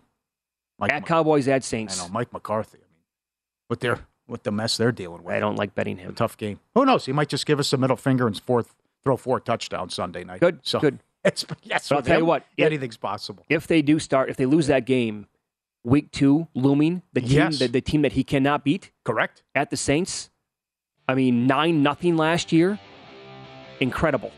[0.77, 1.97] Mike, At Cowboys, at I Saints.
[1.97, 2.77] know Mike McCarthy.
[2.79, 3.03] I mean,
[3.69, 6.15] with their with the mess they're dealing with, I don't like betting a him.
[6.15, 6.59] tough game.
[6.75, 7.05] Who knows?
[7.05, 10.41] He might just give us a middle finger and fourth throw four touchdowns Sunday night.
[10.41, 10.99] Good, So good.
[11.23, 11.87] It's yes.
[11.89, 13.45] But I'll tell you what, if- anything's possible.
[13.47, 15.27] If they do start, if they lose that game,
[15.83, 17.59] week two looming, the team, Yes.
[17.59, 19.43] the, the team that he cannot beat Correct.
[19.55, 20.29] at the Saints.
[21.07, 22.79] I mean, nine nothing last year.
[23.79, 24.31] Incredible.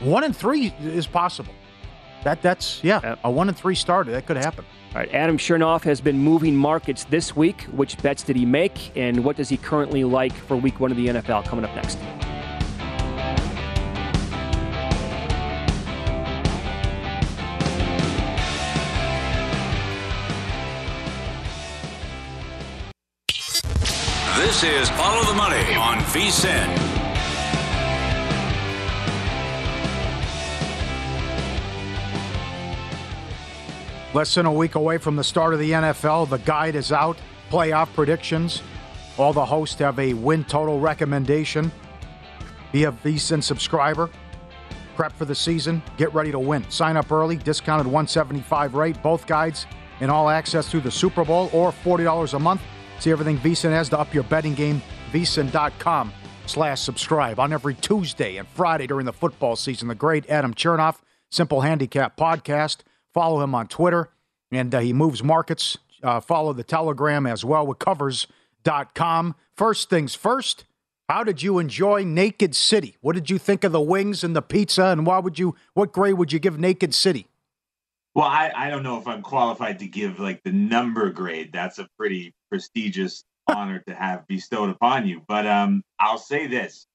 [0.00, 1.52] One and three is possible.
[2.24, 3.00] That that's yeah.
[3.02, 3.18] Yep.
[3.24, 4.64] A one and three starter that could happen.
[4.94, 7.62] All right, Adam Chernoff has been moving markets this week.
[7.72, 10.96] Which bets did he make, and what does he currently like for Week One of
[10.96, 11.46] the NFL?
[11.46, 11.98] Coming up next.
[24.64, 26.68] Is Follow the Money on VSIN.
[34.14, 36.28] Less than a week away from the start of the NFL.
[36.28, 37.18] The guide is out.
[37.50, 38.62] Playoff predictions.
[39.18, 41.72] All the hosts have a win total recommendation.
[42.70, 44.10] Be a VSIN subscriber.
[44.94, 45.82] Prep for the season.
[45.96, 46.64] Get ready to win.
[46.70, 47.36] Sign up early.
[47.36, 49.02] Discounted 175 rate.
[49.02, 49.66] Both guides
[50.00, 52.62] and all access through the Super Bowl or $40 a month.
[53.02, 54.80] See everything VSIN has to up your betting game.
[55.10, 56.12] VSIN.com
[56.46, 57.40] slash subscribe.
[57.40, 62.16] On every Tuesday and Friday during the football season, the great Adam Chernoff, Simple Handicap
[62.16, 62.82] Podcast.
[63.12, 64.10] Follow him on Twitter,
[64.52, 65.78] and uh, he moves markets.
[66.00, 69.34] Uh, follow the Telegram as well with covers.com.
[69.56, 70.64] First things first,
[71.08, 72.98] how did you enjoy Naked City?
[73.00, 75.92] What did you think of the wings and the pizza, and why would you, what
[75.92, 77.26] grade would you give Naked City?
[78.14, 81.50] Well, I, I don't know if I'm qualified to give like the number grade.
[81.52, 85.22] That's a pretty prestigious honor to have bestowed upon you.
[85.26, 86.86] But um, I'll say this: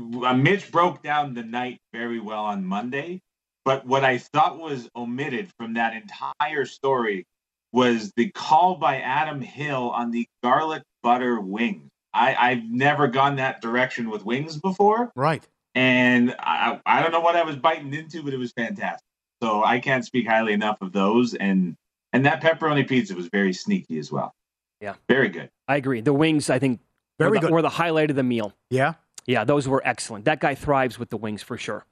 [0.00, 3.20] Uh, Mitch broke down the night very well on Monday.
[3.64, 7.26] But what I thought was omitted from that entire story
[7.72, 11.88] was the call by Adam Hill on the garlic butter wings.
[12.14, 15.46] I, I've never gone that direction with wings before Right.
[15.74, 19.06] and I, I don't know what I was biting into, but it was fantastic.
[19.42, 21.34] So I can't speak highly enough of those.
[21.34, 21.74] And
[22.12, 24.34] and that pepperoni pizza was very sneaky as well.
[24.82, 24.94] Yeah.
[25.08, 25.48] very good.
[25.68, 26.00] I agree.
[26.00, 26.80] The wings, I think,
[27.18, 27.50] Very were, the, good.
[27.52, 28.52] were the highlight of the meal.
[28.68, 28.94] Yeah.
[29.26, 30.24] Yeah, those were excellent.
[30.24, 31.86] That guy thrives with the wings for sure.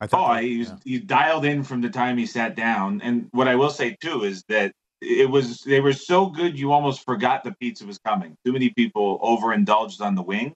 [0.00, 3.00] I Oh, thought that- he, was, he dialed in from the time he sat down.
[3.02, 6.72] And what I will say too is that it was they were so good you
[6.72, 8.36] almost forgot the pizza was coming.
[8.44, 10.52] Too many people overindulged on the wing,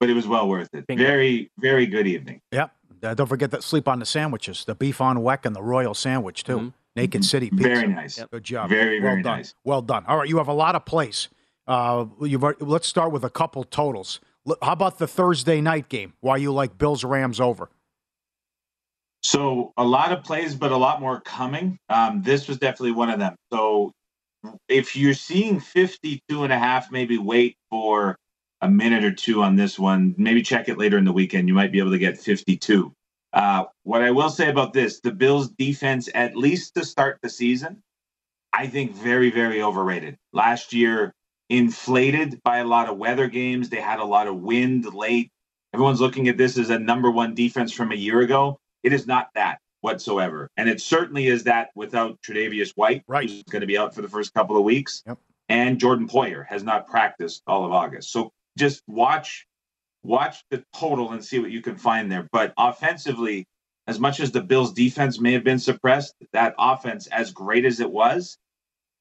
[0.00, 0.86] but it was well worth it.
[0.86, 1.02] Bingo.
[1.04, 2.40] Very very good evening.
[2.52, 2.72] Yep.
[3.02, 5.94] Uh, don't forget that sleep on the sandwiches, the beef on weck and the royal
[5.94, 6.58] sandwich too.
[6.58, 6.72] Mhm.
[6.96, 7.68] Naked City Pizza.
[7.68, 8.22] Very nice.
[8.30, 8.68] Good job.
[8.68, 9.38] Very, well very done.
[9.38, 9.54] nice.
[9.64, 10.04] Well done.
[10.06, 11.28] All right, you have a lot of plays.
[11.66, 14.20] Uh, you've, already- let's start with a couple totals.
[14.60, 16.14] How about the Thursday night game?
[16.20, 17.70] Why you like Bills Rams over?
[19.22, 21.78] So a lot of plays, but a lot more coming.
[21.88, 23.36] Um, this was definitely one of them.
[23.52, 23.92] So
[24.68, 28.16] if you're seeing 52 and a half, maybe wait for
[28.60, 30.14] a minute or two on this one.
[30.18, 31.46] Maybe check it later in the weekend.
[31.46, 32.92] You might be able to get 52.
[33.32, 37.30] Uh, what I will say about this, the Bills defense, at least to start the
[37.30, 37.82] season,
[38.52, 40.18] I think very, very overrated.
[40.32, 41.14] Last year,
[41.48, 43.68] inflated by a lot of weather games.
[43.68, 45.30] They had a lot of wind late.
[45.74, 48.58] Everyone's looking at this as a number one defense from a year ago.
[48.82, 50.48] It is not that whatsoever.
[50.56, 53.28] And it certainly is that without Tredavious White, right.
[53.28, 55.02] who's going to be out for the first couple of weeks.
[55.06, 55.18] Yep.
[55.48, 58.10] And Jordan Poyer has not practiced all of August.
[58.12, 59.46] So just watch
[60.02, 62.28] watch the total and see what you can find there.
[62.32, 63.46] But offensively,
[63.86, 67.80] as much as the Bills defense may have been suppressed, that offense, as great as
[67.80, 68.38] it was,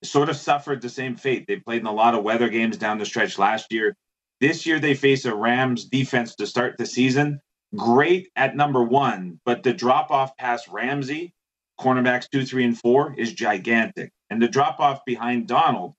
[0.04, 1.46] sort of suffered the same fate.
[1.48, 3.96] They played in a lot of weather games down the stretch last year.
[4.40, 7.40] This year they face a Rams defense to start the season.
[7.76, 11.34] Great at number one, but the drop off past Ramsey,
[11.80, 14.12] cornerbacks two, three, and four, is gigantic.
[14.30, 15.94] And the drop off behind Donald,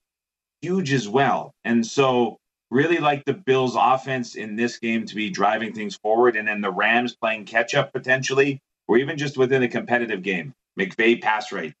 [0.61, 1.53] huge as well.
[1.63, 2.37] And so
[2.73, 6.59] really like the Bills offense in this game to be driving things forward and then
[6.59, 10.53] the Rams playing catch up potentially, or even just within a competitive game.
[10.77, 11.73] McVay pass rate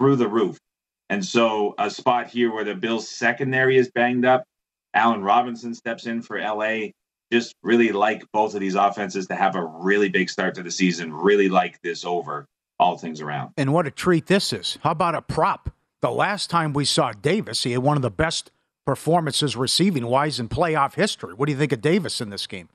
[0.00, 0.58] through the roof.
[1.10, 4.44] And so a spot here where the Bills secondary is banged up.
[4.94, 6.88] Allen Robinson steps in for LA.
[7.30, 10.70] Just really like both of these offenses to have a really big start to the
[10.70, 11.12] season.
[11.12, 12.46] Really like this over
[12.78, 13.52] all things around.
[13.56, 14.78] And what a treat this is.
[14.82, 15.70] How about a prop?
[16.00, 18.50] The last time we saw Davis, he had one of the best
[18.86, 21.34] performances receiving wise in playoff history.
[21.34, 22.68] What do you think of Davis in this game?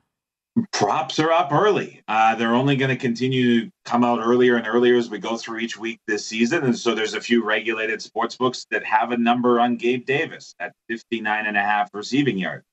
[0.72, 2.02] props are up early.
[2.08, 5.36] Uh, they're only going to continue to come out earlier and earlier as we go
[5.36, 6.64] through each week this season.
[6.64, 10.54] And so there's a few regulated sports books that have a number on Gabe Davis
[10.58, 12.64] at 59 and a half receiving yards.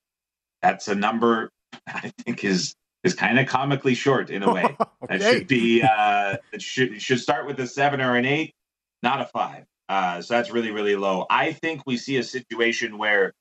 [0.62, 1.50] That's a number
[1.88, 4.64] I think is is kind of comically short in a way.
[5.04, 5.18] Okay.
[5.18, 8.54] That should be uh, it should it should start with a seven or an eight,
[9.02, 9.66] not a five.
[9.90, 11.26] Uh, so that's really really low.
[11.30, 13.34] I think we see a situation where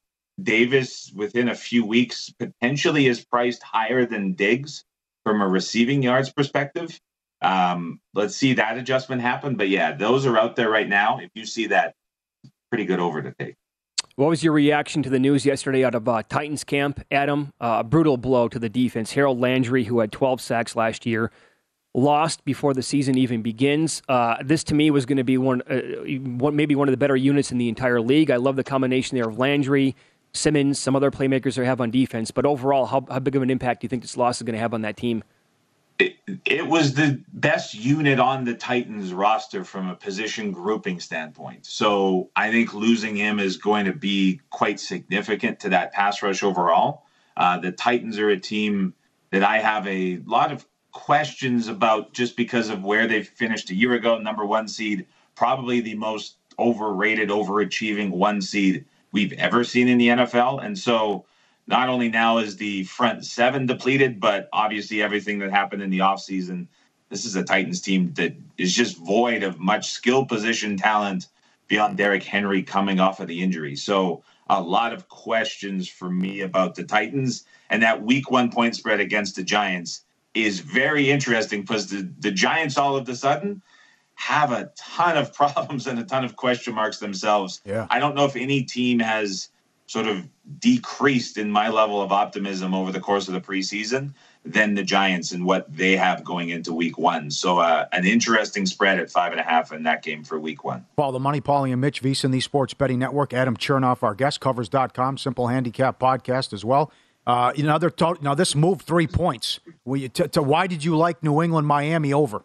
[0.43, 4.85] Davis within a few weeks potentially is priced higher than Diggs
[5.25, 6.99] from a receiving yards perspective.
[7.43, 9.57] Um, let's see that adjustment happen.
[9.57, 11.19] But yeah, those are out there right now.
[11.19, 11.95] If you see that,
[12.71, 13.57] pretty good over to take.
[14.17, 17.53] What was your reaction to the news yesterday out of uh, Titans camp, Adam?
[17.61, 19.13] Uh, a brutal blow to the defense.
[19.13, 21.33] Harold Landry, who had 12 sacks last year,
[21.95, 24.03] lost before the season even begins.
[24.09, 25.81] Uh, this to me was going to be one, uh,
[26.39, 28.31] one, maybe one of the better units in the entire league.
[28.31, 29.95] I love the combination there of Landry,
[30.33, 32.31] Simmons, some other playmakers they have on defense.
[32.31, 34.55] But overall, how, how big of an impact do you think this loss is going
[34.55, 35.23] to have on that team?
[36.47, 41.67] It, was the best unit on the Titans roster from a position grouping standpoint.
[41.67, 46.43] So I think losing him is going to be quite significant to that pass rush
[46.43, 47.05] overall.
[47.37, 48.95] Uh, the Titans are a team
[49.31, 53.75] that I have a lot of questions about just because of where they finished a
[53.75, 59.89] year ago, number one seed, probably the most overrated, overachieving one seed we've ever seen
[59.89, 60.65] in the NFL.
[60.65, 61.25] And so
[61.67, 66.01] not only now is the front seven depleted, but obviously everything that happened in the
[66.01, 66.67] offseason.
[67.09, 71.29] This is a Titans team that is just void of much skill position talent
[71.69, 73.77] beyond Derrick Henry coming off of the injury.
[73.77, 78.77] So a lot of questions for me about the Titans and that week one point
[78.77, 80.02] spread against the Giants
[80.35, 83.63] is very interesting because the, the Giants all of a sudden
[84.15, 87.61] have a ton of problems and a ton of question marks themselves.
[87.65, 87.87] Yeah.
[87.91, 89.49] I don't know if any team has
[89.87, 90.27] sort of
[90.59, 94.15] decreased in my level of optimism over the course of the preseason
[94.45, 97.31] than the Giants and what they have going into week one.
[97.31, 100.65] So uh, an interesting spread at five and a half in that game for week
[100.65, 100.87] one.
[100.97, 103.33] Follow the Money, Pauly and Mitch VSiN, the Sports Betting Network.
[103.33, 106.91] Adam Chernoff, our guest, covers.com, Simple Handicap Podcast as well.
[107.27, 109.61] Uh, another to- now this moved three points.
[109.87, 112.43] You t- why did you like New England Miami over?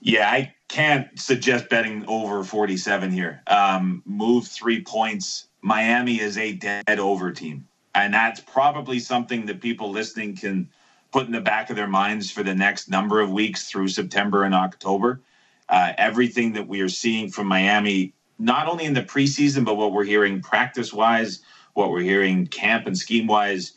[0.00, 3.42] Yeah, I can't suggest betting over 47 here.
[3.46, 5.48] Um, move three points.
[5.62, 7.66] Miami is a dead over team.
[7.94, 10.68] And that's probably something that people listening can
[11.12, 14.44] put in the back of their minds for the next number of weeks through September
[14.44, 15.20] and October.
[15.68, 19.92] Uh, everything that we are seeing from Miami, not only in the preseason, but what
[19.92, 21.40] we're hearing practice wise,
[21.80, 23.72] what we're hearing camp and scheme wise,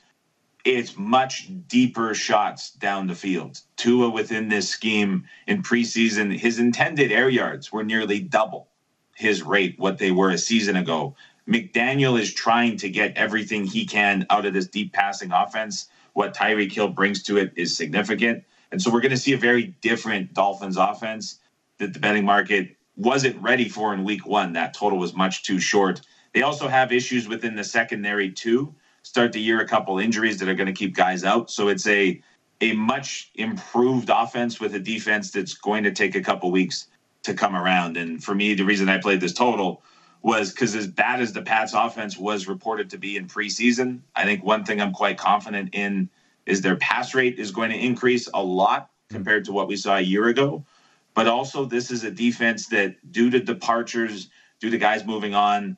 [0.65, 3.61] it's much deeper shots down the field.
[3.77, 8.67] Tua within this scheme in preseason, his intended air yards were nearly double
[9.15, 11.15] his rate, what they were a season ago.
[11.47, 15.87] McDaniel is trying to get everything he can out of this deep passing offense.
[16.13, 18.43] What Tyreek Hill brings to it is significant.
[18.71, 21.39] And so we're going to see a very different Dolphins offense
[21.77, 24.53] that the betting market wasn't ready for in week one.
[24.53, 26.01] That total was much too short.
[26.33, 28.73] They also have issues within the secondary too.
[29.03, 31.51] Start the year a couple injuries that are going to keep guys out.
[31.51, 32.21] So it's a
[32.61, 36.87] a much improved offense with a defense that's going to take a couple weeks
[37.23, 37.97] to come around.
[37.97, 39.83] And for me, the reason I played this total
[40.21, 44.23] was because as bad as the Pats offense was reported to be in preseason, I
[44.23, 46.09] think one thing I'm quite confident in
[46.45, 49.97] is their pass rate is going to increase a lot compared to what we saw
[49.97, 50.65] a year ago.
[51.13, 54.29] But also, this is a defense that, due to departures,
[54.59, 55.77] due to guys moving on,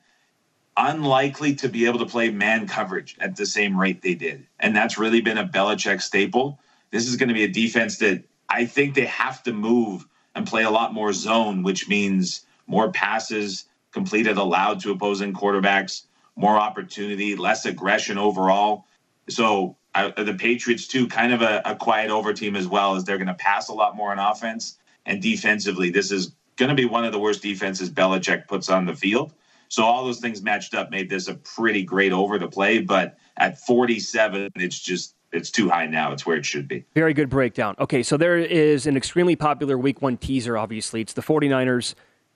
[0.76, 4.46] unlikely to be able to play man coverage at the same rate they did.
[4.60, 6.60] And that's really been a Belichick staple.
[6.90, 10.46] This is going to be a defense that I think they have to move and
[10.46, 16.02] play a lot more zone, which means more passes completed allowed to opposing quarterbacks,
[16.36, 18.84] more opportunity, less aggression overall.
[19.28, 23.04] So uh, the Patriots, too, kind of a, a quiet over team as well, as
[23.04, 25.90] they're going to pass a lot more on offense and defensively.
[25.90, 29.32] This is going to be one of the worst defenses Belichick puts on the field.
[29.68, 32.80] So all those things matched up made this a pretty great over to play.
[32.80, 36.12] But at 47, it's just it's too high now.
[36.12, 36.84] It's where it should be.
[36.94, 37.74] Very good breakdown.
[37.78, 41.00] Okay, so there is an extremely popular week one teaser, obviously.
[41.00, 41.94] It's the 49ers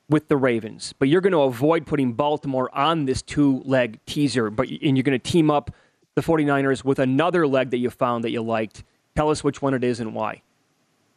[0.08, 0.92] with the Ravens.
[0.98, 5.04] But you're going to avoid putting Baltimore on this two leg teaser, but and you're
[5.04, 5.70] going to team up
[6.16, 8.84] the 49ers with another leg that you found that you liked.
[9.16, 10.42] Tell us which one it is and why.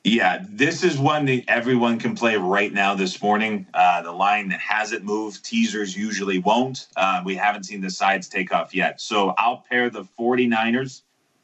[0.03, 3.67] Yeah, this is one that everyone can play right now this morning.
[3.73, 5.45] Uh, the line that hasn't moved.
[5.45, 6.87] Teasers usually won't.
[6.97, 8.99] Uh, we haven't seen the sides take off yet.
[8.99, 11.03] So I'll pair the 49ers,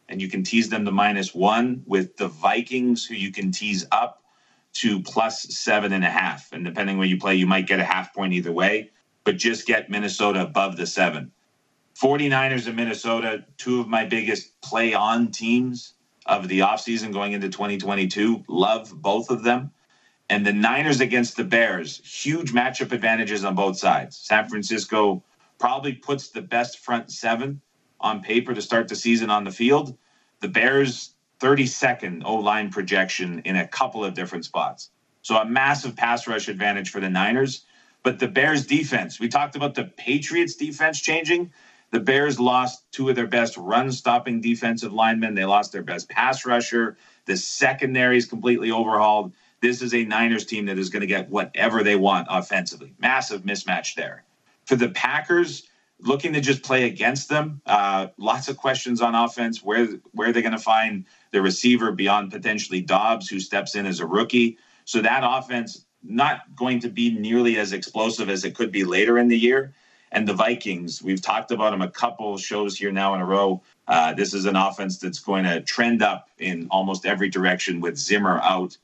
[0.10, 3.86] and you can tease them to minus one with the Vikings, who you can tease
[3.93, 4.24] up
[4.74, 6.51] to plus seven and a half.
[6.51, 8.91] And depending where you play, you might get a half point either way,
[9.24, 11.32] but just get Minnesota above the seven.
[11.97, 15.93] 49ers and Minnesota, two of my biggest play on teams
[16.30, 18.46] of the offseason going into 2022.
[18.48, 19.72] Love both of them.
[20.30, 24.16] And the Niners against the Bears, huge matchup advantages on both sides.
[24.16, 25.24] San Francisco
[25.58, 27.62] probably puts the best front seven
[28.00, 29.98] on paper to start the season on the field.
[30.42, 34.92] The Bears, 32nd O line projection in a couple of different spots.
[35.24, 37.66] So a massive pass rush advantage for the Niners.
[38.04, 41.52] But the Bears defense, we talked about the Patriots defense changing.
[41.92, 45.34] The Bears lost two of their best run stopping defensive linemen.
[45.34, 46.98] They lost their best pass rusher.
[47.26, 49.34] The secondary is completely overhauled.
[49.62, 52.94] This is a Niners team that is going to get whatever they want offensively.
[53.00, 54.24] Massive mismatch there.
[54.66, 55.68] For the Packers,
[56.00, 57.62] looking to just play against them.
[57.66, 59.64] Uh, lots of questions on offense.
[59.64, 63.86] Where where are they going to find the receiver beyond potentially Doubs, who steps in
[63.86, 64.58] as a rookie?
[64.86, 69.18] So that offense not going to be nearly as explosive as it could be later
[69.18, 69.74] in the year
[70.12, 71.01] and the Vikings.
[71.01, 73.62] We've talked about them a couple shows here now in a row.
[73.88, 77.97] Uh, this is an offense that's going to trend up in almost every direction with
[77.97, 78.78] Zimmer out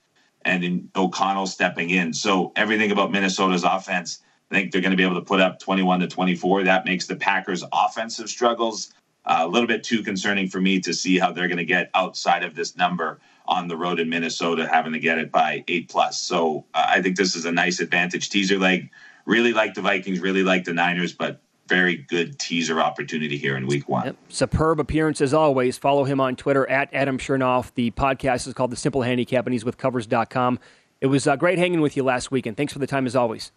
[0.44, 2.14] and O'Connell stepping in.
[2.14, 4.20] So everything about Minnesota's offense,
[4.52, 6.64] I think they're going to be able to put up 21 to 24.
[6.64, 8.94] That makes the Packers' offensive struggles
[9.26, 11.90] uh, a little bit too concerning for me to see how they're going to get
[11.96, 15.90] outside of this number on the road in Minnesota, having to get it by eight
[15.90, 16.22] plus.
[16.22, 18.92] So uh, I think this is a nice advantage teaser leg
[19.26, 23.66] really like the Vikings, really like the Niners, but very good teaser opportunity here in
[23.68, 24.06] week one.
[24.06, 24.16] Yep.
[24.30, 25.78] Superb appearance as always.
[25.78, 27.74] Follow him on Twitter at Adam Chernoff.
[27.74, 30.60] The podcast is called The Simple Handicap, and he's with Covers.com.
[31.02, 33.16] It was uh, great hanging with you last week, and thanks for the time as
[33.16, 33.52] always.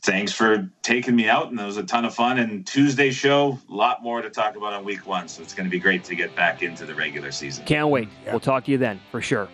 [0.00, 2.38] Thanks for taking me out, and it was a ton of fun.
[2.38, 5.66] And Tuesday show, a lot more to talk about on week one, so it's going
[5.66, 7.64] to be great to get back into the regular season.
[7.66, 8.08] Can't wait.
[8.24, 8.32] Yeah.
[8.32, 9.48] We'll talk to you then, for sure.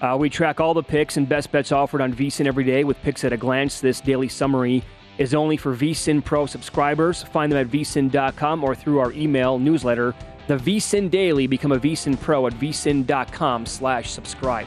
[0.00, 2.96] Uh, we track all the picks and best bets offered on VSIN every day with
[3.02, 3.82] picks at a glance.
[3.82, 4.82] This daily summary
[5.20, 7.22] is only for VSIN Pro subscribers.
[7.22, 10.14] Find them at vsin.com or through our email newsletter,
[10.48, 11.46] the VSIN Daily.
[11.46, 14.66] Become a VSIN Pro at vsin.com slash subscribe.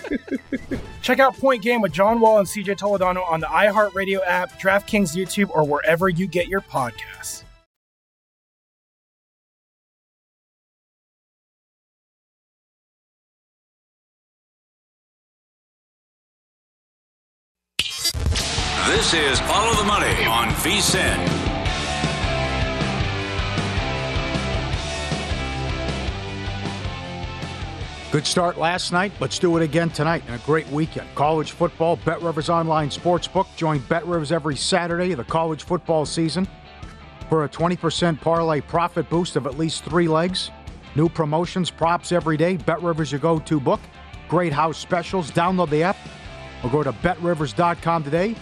[1.02, 5.16] Check out Point Game with John Wall and CJ Toledano on the iHeartRadio app, DraftKings
[5.16, 7.44] YouTube, or wherever you get your podcasts.
[18.86, 21.41] This is Follow the Money on VSIN.
[28.12, 29.10] Good start last night.
[29.20, 31.08] Let's do it again tonight and a great weekend.
[31.14, 33.46] College football, Bet Rivers Online Sportsbook.
[33.56, 36.46] Join Bet Rivers every Saturday of the college football season
[37.30, 40.50] for a 20% parlay profit boost of at least three legs.
[40.94, 42.58] New promotions, props every day.
[42.58, 43.80] Bet Rivers, your go to book.
[44.28, 45.30] Great house specials.
[45.30, 45.96] Download the app
[46.62, 48.36] or go to betrivers.com today.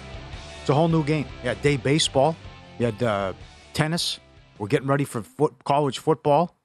[0.60, 1.26] It's a whole new game.
[1.44, 2.34] You had day baseball,
[2.80, 3.34] you had uh,
[3.72, 4.18] tennis.
[4.58, 6.56] We're getting ready for foot, college football.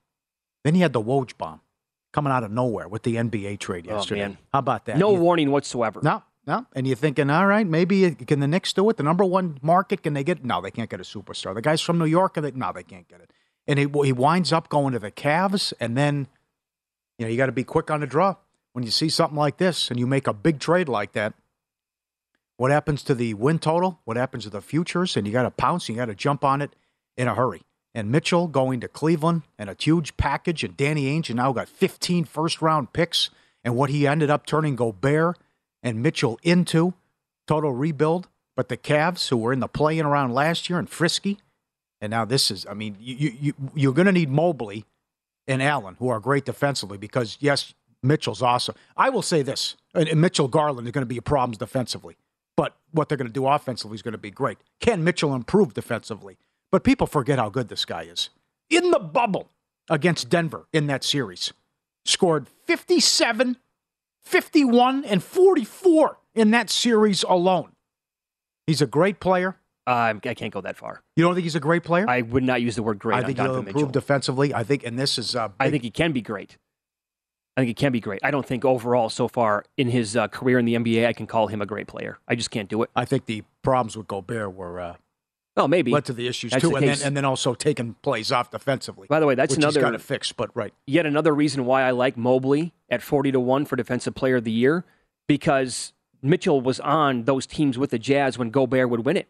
[0.63, 1.61] Then you had the Woj bomb
[2.15, 4.21] coming out of nowhere with the NBA trade Oh, yesterday.
[4.21, 4.37] man.
[4.53, 4.97] How about that?
[4.97, 5.99] No You- warning whatsoever.
[6.01, 6.65] no, no.
[6.73, 8.95] And you're thinking, all right, maybe uh, can the Knicks do it?
[8.95, 10.45] The number one market, can they get?
[10.45, 11.53] No, they can't get a superstar.
[11.53, 13.31] The guys from New York, are they, no, they can't get it.
[13.67, 16.27] And he, he winds up going to the Cavs, and then,
[17.17, 18.35] you know, you got to be quick on the draw.
[18.71, 21.33] When you see something like this and you make a big trade like that,
[22.57, 23.99] what happens to the win total?
[24.05, 25.17] What happens to the futures?
[25.17, 26.75] And you got to pounce, you got to jump on it
[27.17, 27.63] in a hurry.
[27.95, 31.69] And Mitchell going to Cleveland and a huge package, and Danny Ainge and now got
[31.69, 33.29] 15 first round picks,
[33.63, 35.37] and what he ended up turning Gobert
[35.81, 36.93] and Mitchell into
[37.47, 38.27] total rebuild.
[38.57, 41.39] But the Cavs, who were in the playing around last year and frisky,
[42.01, 44.85] and now this is, I mean, you, you, you, you're going to need Mobley
[45.47, 47.73] and Allen, who are great defensively, because yes,
[48.03, 48.75] Mitchell's awesome.
[48.97, 52.17] I will say this, and, Mitchell Garland is going to be a problems defensively,
[52.57, 54.57] but what they're going to do offensively is going to be great.
[54.81, 56.37] Can Mitchell improve defensively?
[56.75, 58.31] But people forget how good this guy is.
[58.69, 59.49] In the bubble
[59.89, 61.53] against Denver in that series,
[62.03, 63.55] scored 57,
[64.25, 67.71] 51, and 44 in that series alone.
[68.67, 69.55] He's a great player.
[69.87, 71.01] I can't go that far.
[71.15, 72.09] You don't think he's a great player?
[72.09, 73.89] I would not use the word great I think he'll improve Mitchell.
[73.91, 74.53] defensively.
[74.53, 76.57] I think, and this is, uh, I think he can be great.
[77.55, 78.19] I think he can be great.
[78.21, 81.25] I don't think overall so far in his uh, career in the NBA I can
[81.25, 82.17] call him a great player.
[82.27, 82.89] I just can't do it.
[82.97, 84.97] I think the problems with Gobert were
[85.57, 87.93] Oh, maybe led to the issues That's too, the and then and then also taking
[88.01, 89.07] plays off defensively.
[89.07, 90.31] By the way, that's another got to fix.
[90.31, 94.15] But right, yet another reason why I like Mobley at 40 to 1 for defensive
[94.15, 94.83] player of the year
[95.27, 99.29] because Mitchell was on those teams with the Jazz when Gobert would win it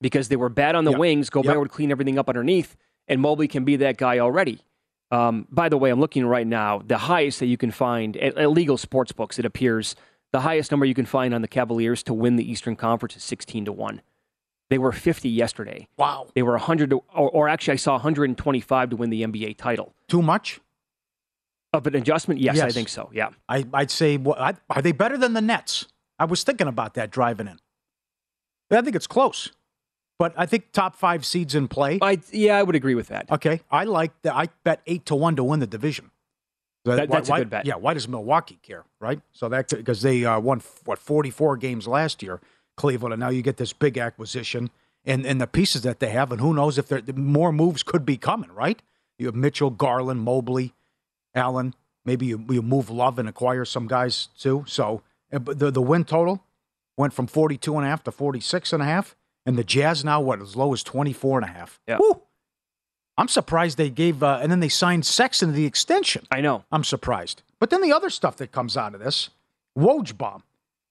[0.00, 1.00] because they were bad on the Yep.
[1.00, 1.30] wings.
[1.30, 1.58] Gobert Yep.
[1.58, 4.60] would clean everything up underneath, and Mobley can be that guy already.
[5.10, 6.82] Um, by the way, I'm looking right now.
[6.84, 9.94] The highest that you can find at, at legal sports books, it appears
[10.32, 13.22] the highest number you can find on the Cavaliers to win the Eastern Conference is
[13.22, 14.00] 16 to 1.
[14.68, 15.86] They were 50 yesterday.
[15.96, 16.26] Wow.
[16.34, 19.94] They were 100 to, or, or actually, I saw 125 to win the NBA title.
[20.08, 20.60] too much.
[21.72, 22.40] Of an adjustment?
[22.40, 23.10] Yes, I think so.
[23.12, 23.30] Yeah.
[23.48, 25.86] I, I'd say, what, I, are they better than the Nets?
[26.18, 27.58] I was thinking about that driving in.
[28.70, 29.52] I think it's close,
[30.18, 31.98] but I think top five seeds in play.
[32.02, 33.30] I yeah, I would agree with that.
[33.30, 34.34] Okay, I like that.
[34.34, 36.10] I bet eight to one to win the division.
[36.84, 37.66] That- Why- that's a good bet.
[37.66, 39.20] Yeah, why does Milwaukee care, right?
[39.32, 42.40] So that because they uh, won what forty four games last year,
[42.76, 44.70] Cleveland, and now you get this big acquisition
[45.04, 48.04] and and the pieces that they have, and who knows if there more moves could
[48.04, 48.80] be coming, right?
[49.18, 50.74] You have Mitchell, Garland, Mobley,
[51.34, 51.74] Allen.
[52.04, 54.64] Maybe you, you move Love and acquire some guys too.
[54.66, 55.02] So
[55.32, 56.44] uh, the, the win total
[56.96, 59.16] went from 42 and a half to 46 and a half.
[59.44, 61.80] And the Jazz now, what, as low as 24 and a half.
[61.86, 61.98] Yeah.
[62.00, 62.22] Woo!
[63.18, 66.26] I'm surprised they gave, uh, and then they signed Sexton to the extension.
[66.30, 66.64] I know.
[66.70, 67.42] I'm surprised.
[67.58, 69.30] But then the other stuff that comes out of this,
[69.78, 70.16] Woj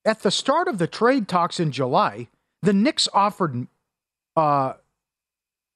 [0.06, 2.28] At the start of the trade talks in July,
[2.62, 3.68] the Knicks offered,
[4.36, 4.74] uh,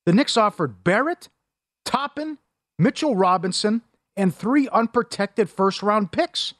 [0.06, 1.30] the Knicks offered Barrett,
[1.84, 2.38] Toppin,
[2.78, 3.82] Mitchell Robinson,
[4.16, 6.54] and three unprotected first round picks.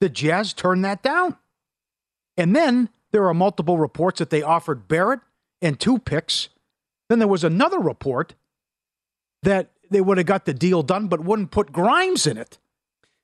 [0.00, 1.36] The Jazz turned that down.
[2.36, 5.20] And then there are multiple reports that they offered Barrett
[5.60, 6.48] and two picks.
[7.08, 8.34] Then there was another report
[9.42, 12.58] that they would have got the deal done, but wouldn't put Grimes in it.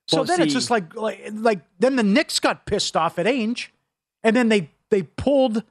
[0.09, 3.27] So Well, then it's just like, like, like then the Knicks got pissed off at
[3.27, 3.69] Ainge,
[4.27, 5.63] and then they they pulled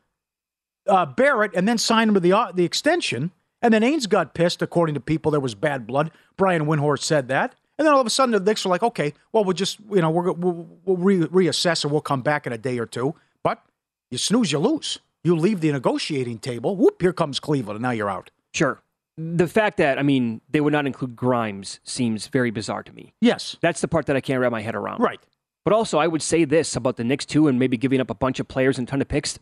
[0.88, 3.32] uh, Barrett and then signed him to the uh, the extension,
[3.62, 4.62] and then Ainge got pissed.
[4.62, 6.12] According to people, there was bad blood.
[6.38, 9.14] Brian Windhorst said that, and then all of a sudden the Knicks were like, okay,
[9.34, 12.54] well we'll just you know we're, we'll, we'll re- reassess and we'll come back in
[12.54, 13.14] a day or two.
[13.44, 13.62] But
[14.10, 15.00] you snooze, you lose.
[15.24, 16.76] You leave the negotiating table.
[16.76, 17.02] Whoop!
[17.02, 18.32] Here comes Cleveland, and now you're out.
[18.54, 18.82] Sure.
[19.18, 23.14] The fact that I mean they would not include Grimes seems very bizarre to me.
[23.22, 25.02] Yes, that's the part that I can't wrap my head around.
[25.02, 25.20] Right.
[25.66, 28.16] But also, I would say this about the Knicks too, and maybe giving up a
[28.16, 29.40] bunch of players and a ton of picks.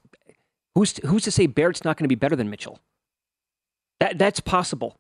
[0.74, 2.80] Who's who's to say Barrett's not going to be better than Mitchell?
[4.00, 4.98] That that's possible.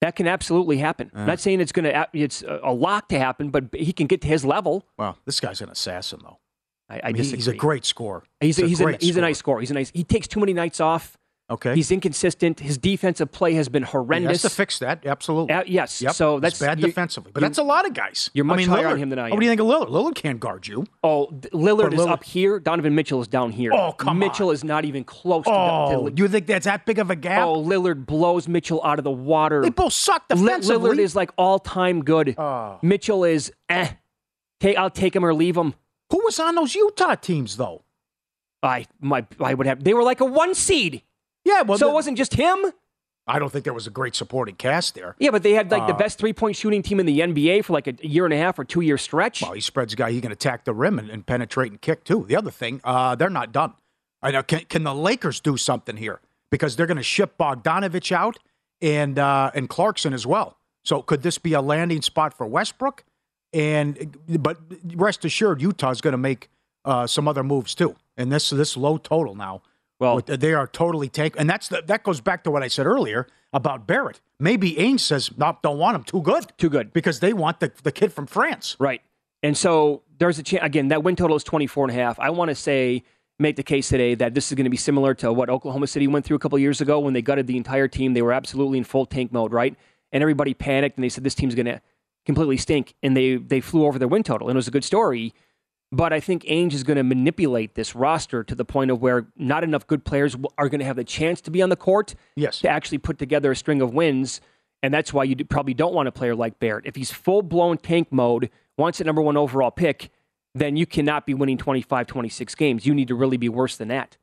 [0.00, 1.10] That can absolutely happen.
[1.14, 4.20] I'm not saying it's going to it's a lock to happen, but he can get
[4.20, 4.86] to his level.
[4.98, 6.38] Well, this guy's an assassin, though.
[6.90, 8.22] I, I I mean, he's a great scorer.
[8.40, 9.60] He's a, he's a, he's a nice scorer.
[9.60, 9.90] He's a nice.
[9.94, 11.16] He takes too many nights off.
[11.50, 11.74] Okay.
[11.74, 12.60] He's inconsistent.
[12.60, 14.42] His defensive play has been He has horrendous.
[14.42, 15.04] to fix that.
[15.04, 15.52] Absolutely.
[15.54, 16.00] Uh, yes.
[16.00, 16.14] Yep.
[16.14, 18.30] So He's that's bad you- defensively, but you- that's a lot of guys.
[18.32, 19.30] You're much I mean, higher Lillard, on him than I am.
[19.32, 19.88] What do you think of Lillard?
[19.90, 20.86] Lillard can't guard you.
[21.02, 22.58] Oh, Lillard is up here.
[22.58, 23.72] Donovan Mitchell is down here.
[23.74, 25.50] Oh, come Mitchell is not even close to.
[25.52, 27.46] Oh, to you think that's that big of a gap?
[27.46, 29.60] Oh, Lillard blows Mitchell out of the water.
[29.60, 30.96] They both suck defensively.
[30.96, 32.36] Lillard is like all time good.
[32.38, 32.78] Oh.
[32.80, 33.90] Mitchell is eh.
[34.60, 35.74] Take, I'll take him or leave him.
[36.10, 37.82] Who was on those Utah teams though?
[38.62, 39.84] I my I would have.
[39.84, 41.02] They were like a one seed.
[41.44, 42.72] Yeah, well, so the- it wasn't just him.
[43.26, 45.16] I don't think there was a great supporting cast there.
[45.18, 47.62] Yeah, but they had like the Uh, best three point shooting team in the NBA
[47.64, 49.40] for like a year and a half or two year stretch.
[49.40, 50.12] Well, he spreads a guy.
[50.12, 52.24] He can attack the rim and, and penetrate and kick too.
[52.28, 53.72] The other thing, uh, they're not done.
[54.22, 54.42] I know.
[54.42, 56.20] Can, can the Lakers do something here?
[56.50, 58.38] Because they're going to ship Bogdanovich out
[58.82, 60.58] and uh, and Clarkson as well.
[60.82, 63.04] So could this be a landing spot for Westbrook?
[63.54, 64.58] And but
[64.94, 66.50] rest assured, Utah's going to make
[66.84, 67.96] uh, some other moves too.
[68.18, 69.62] And this this low total now.
[69.98, 72.68] Well, uh, they are totally take, and that's the, that goes back to what I
[72.68, 74.20] said earlier about Barrett.
[74.40, 76.04] Maybe Ainge says, "No, don't want him.
[76.04, 78.76] Too good, too good," because they want the the kid from France.
[78.78, 79.02] Right.
[79.44, 82.18] And so there's a chance, again, that win total is 24 and a half.
[82.18, 83.04] I want to say,
[83.38, 86.06] make the case today that this is going to be similar to what Oklahoma City
[86.06, 88.14] went through a couple years ago when they gutted the entire team.
[88.14, 89.76] They were absolutely in full tank mode, right?
[90.12, 91.82] And everybody panicked and they said this team's going to
[92.24, 92.94] completely stink.
[93.02, 94.48] And they, they flew over their win total.
[94.48, 95.34] And it was a good story.
[95.94, 99.28] But I think Ainge is going to manipulate this roster to the point of where
[99.36, 102.16] not enough good players are going to have the chance to be on the court
[102.34, 102.58] yes.
[102.60, 104.40] to actually put together a string of wins.
[104.82, 106.84] And that's why you probably don't want a player like Barrett.
[106.84, 110.10] If he's full blown tank mode, wants a number one overall pick,
[110.52, 112.86] then you cannot be winning 25, 26 games.
[112.86, 114.16] You need to really be worse than that.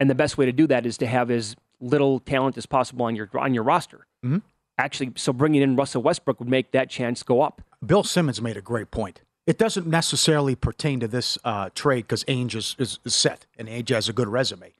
[0.00, 3.04] And the best way to do that is to have as little talent as possible
[3.04, 4.08] on your on your roster.
[4.24, 4.42] Mhm.
[4.78, 7.62] Actually, so bringing in Russell Westbrook would make that chance go up.
[7.86, 9.20] Bill Simmons made a great point.
[9.46, 13.68] It doesn't necessarily pertain to this uh, trade because Ainge is, is, is set and
[13.68, 14.72] Ainge has a good resume.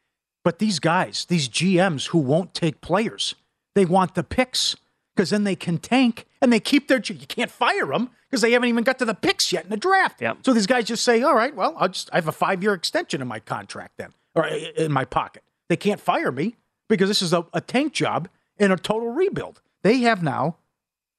[0.43, 3.35] But these guys, these GMs who won't take players,
[3.75, 4.77] they want the picks
[5.15, 7.01] because then they can tank and they keep their.
[7.01, 9.77] You can't fire them because they haven't even got to the picks yet in the
[9.77, 10.21] draft.
[10.43, 12.75] So these guys just say, "All right, well, I'll just I have a five year
[12.75, 15.43] extension in my contract then, or in my pocket.
[15.69, 16.57] They can't fire me
[16.89, 19.63] because this is a, a tank job and a total rebuild.
[19.83, 20.57] They have now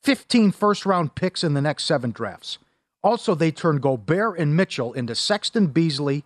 [0.04, 2.60] 15 first round picks in the next seven drafts.
[3.06, 6.26] Also, they turned Gobert and Mitchell into Sexton Beasley,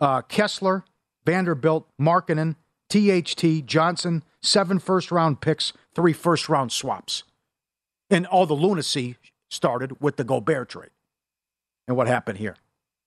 [0.00, 0.84] uh, Kessler,
[1.24, 2.56] Vanderbilt, Markkanen,
[2.90, 7.22] THT, Johnson, seven first round picks, three first round swaps.
[8.10, 9.16] And all the lunacy
[9.48, 10.90] started with the Gobert trade
[11.86, 12.56] and what happened here.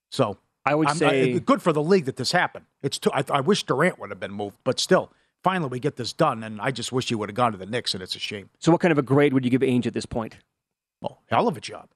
[0.09, 2.65] So I would I'm- say- good for the league that this happened.
[2.81, 5.11] It's too, I, I wish Durant would have been moved, but still,
[5.43, 6.43] finally we get this done.
[6.43, 8.49] And I just wish he would have gone to the Knicks, and it's a shame.
[8.59, 10.37] So, what kind of a grade would you give Ainge at this point?
[11.03, 11.89] Oh, hell of a job.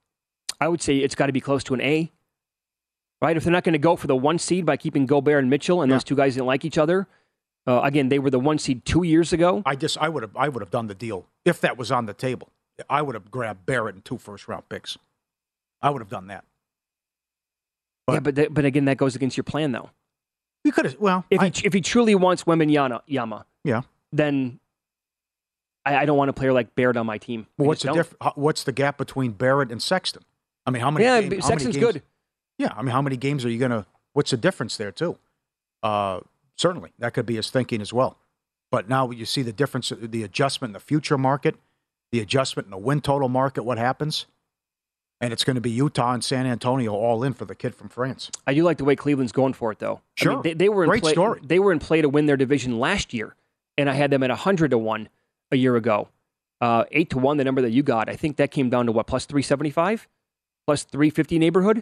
[0.60, 2.10] I would say it's got to be close to an A.
[3.22, 3.36] Right?
[3.36, 5.80] If they're not going to go for the one seed by keeping Gobert and Mitchell,
[5.82, 7.06] and those two guys didn't like each other,
[7.66, 9.62] uh, again, they were the one seed two years ago.
[9.64, 12.04] I just I would have I would have done the deal if that was on
[12.06, 12.50] the table.
[12.90, 14.98] I would have grabbed Barrett and two first round picks.
[15.80, 16.44] I would have done that.
[18.10, 19.90] yeah, but th- but again, that goes against your plan, though.
[20.64, 23.82] You could have well if he if he truly wants Wembanyama, Yama, Yeah.
[24.12, 24.60] then
[25.86, 27.46] I, I don't want a player like Barrett on my team.
[27.58, 30.22] Well, what's the diff- What's the gap between Barrett and Sexton?
[30.66, 31.04] I mean, how many?
[31.04, 32.02] Yeah, game- but how many Sexton's games- good.
[32.58, 33.86] Yeah, I mean, how many games are you gonna?
[34.12, 35.18] What's the difference there too?
[35.82, 36.20] Uh,
[36.56, 38.16] certainly, that could be his thinking as well.
[38.70, 41.56] But now you see the difference, the adjustment in the future market,
[42.12, 43.62] the adjustment in the win total market.
[43.64, 44.26] What happens?
[45.20, 47.88] And it's going to be Utah and San Antonio all in for the kid from
[47.88, 48.30] France.
[48.46, 49.86] I do like the way Cleveland's going for it, though.
[50.20, 50.42] I mean, Sure.
[50.42, 51.40] they, they were in Great play, story.
[51.42, 53.34] They were in play to win their division last year,
[53.78, 55.08] and I had them at hundred to one
[55.52, 56.08] a year ago.
[56.60, 58.08] Uh, Eight to one, the number that you got.
[58.08, 60.08] I think that came down to what plus three seventy five,
[60.66, 61.78] plus three fifty neighborhood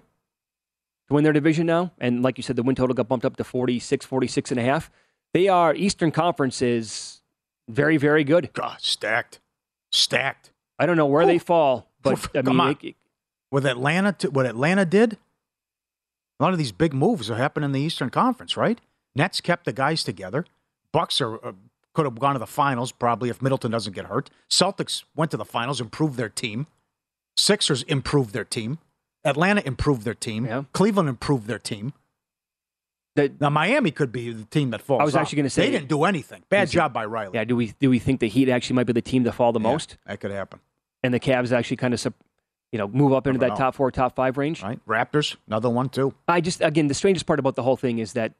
[1.08, 1.92] to win their division now.
[1.98, 4.62] And like you said, the win total got bumped up to 46, 46 and a
[4.62, 4.90] half.
[5.34, 7.22] They are Eastern Conference is
[7.68, 8.50] very, very good.
[8.52, 9.40] God, stacked,
[9.90, 10.50] stacked.
[10.78, 12.76] I don't know where they fall, but I Come mean, on.
[12.82, 12.96] it-
[13.50, 15.14] With Atlanta, to, what Atlanta did,
[16.38, 18.80] a lot of these big moves are happening in the Eastern Conference, right?
[19.14, 20.44] Nets kept the guys together.
[20.92, 21.52] Bucks are uh,
[21.94, 24.30] could have gone to the finals probably if Middleton doesn't get hurt.
[24.50, 26.66] Celtics went to the finals, improved their team.
[27.36, 28.78] Sixers improved their team.
[29.24, 30.46] Atlanta improved their team.
[30.46, 30.64] Yeah.
[30.72, 31.92] Cleveland improved their team.
[33.16, 35.00] now Miami could be the team that falls.
[35.00, 36.42] I was actually going to say they didn't do anything.
[36.48, 37.32] Bad job by Riley.
[37.34, 39.52] Yeah, do we do we think the Heat actually might be the team to fall
[39.52, 39.96] the most?
[40.06, 40.60] That could happen.
[41.02, 42.14] And the Cavs actually kind of,
[42.70, 43.56] you know, move up into that know.
[43.56, 44.62] top four, top five range.
[44.62, 46.14] Right, Raptors, another one too.
[46.28, 48.32] I just again, the strangest part about the whole thing is that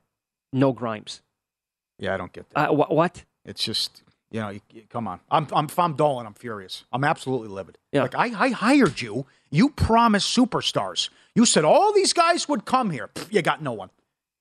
[0.52, 1.22] no Grimes.
[1.98, 2.70] Yeah, I don't get that.
[2.70, 3.24] Uh, wh- what?
[3.44, 4.02] It's just
[4.32, 5.20] you know, you, you- come on.
[5.30, 6.84] I'm I'm if I'm Dolan, I'm furious.
[6.92, 7.78] I'm absolutely livid.
[7.92, 8.02] Yeah.
[8.02, 9.26] Like I, I hired you.
[9.50, 11.10] You promised superstars.
[11.34, 13.08] You said all these guys would come here.
[13.14, 13.90] Pff, you got no one.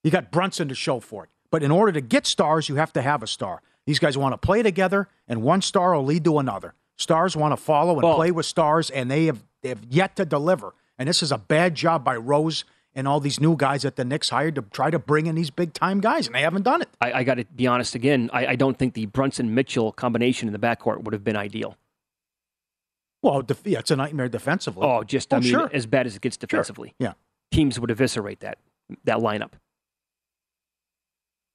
[0.03, 1.29] You got Brunson to show for it.
[1.51, 3.61] But in order to get stars, you have to have a star.
[3.85, 6.73] These guys want to play together, and one star will lead to another.
[6.97, 10.15] Stars want to follow and Well- play with stars, and they have they have yet
[10.15, 10.73] to deliver.
[10.97, 12.63] And this is a bad job by Rose
[12.95, 15.49] and all these new guys that the Knicks hired to try to bring in these
[15.49, 16.89] big time guys, and they haven't done it.
[16.99, 18.29] I, I got to be honest again.
[18.33, 21.77] I, I don't think the Brunson Mitchell combination in the backcourt would have been ideal.
[23.23, 24.83] Well, def- yeah, it's a nightmare defensively.
[24.85, 25.69] Oh, just I Oh, mean, sure.
[25.73, 26.93] as bad as it gets defensively.
[26.99, 27.13] Yeah.
[27.51, 28.57] Teams would eviscerate that
[29.05, 29.51] that lineup.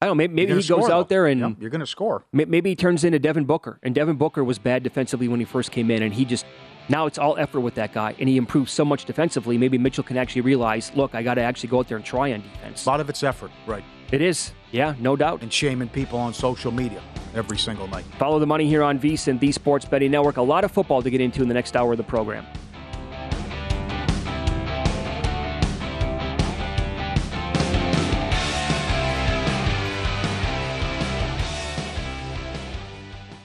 [0.01, 0.15] I don't know.
[0.23, 2.25] Maybe, maybe he goes out there and Yep, you're going to score.
[2.33, 5.71] Maybe he turns into Devin Booker, and Devin Booker was bad defensively when he first
[5.73, 6.45] came in, and he just
[6.89, 9.59] now it's all effort with that guy, and he improves so much defensively.
[9.59, 12.33] Maybe Mitchell can actually realize, look, I got to actually go out there and try
[12.33, 12.87] on defense.
[12.87, 13.85] A lot of it's effort, right?
[14.13, 15.43] It is, yeah, no doubt.
[15.43, 17.03] And shaming people on social media
[17.35, 18.05] every single night.
[18.19, 20.37] Follow the money here on VSiN, the Sports Betting Network.
[20.37, 22.47] A lot of football to get into in the next hour of the program.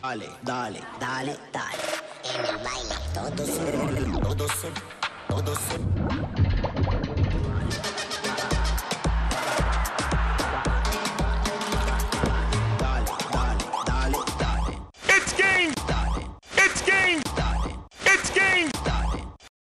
[0.03, 3.00] Dale, dale, dale, dale.
[3.13, 3.71] Todo se,
[4.21, 4.69] todo se,
[5.27, 6.50] todo se.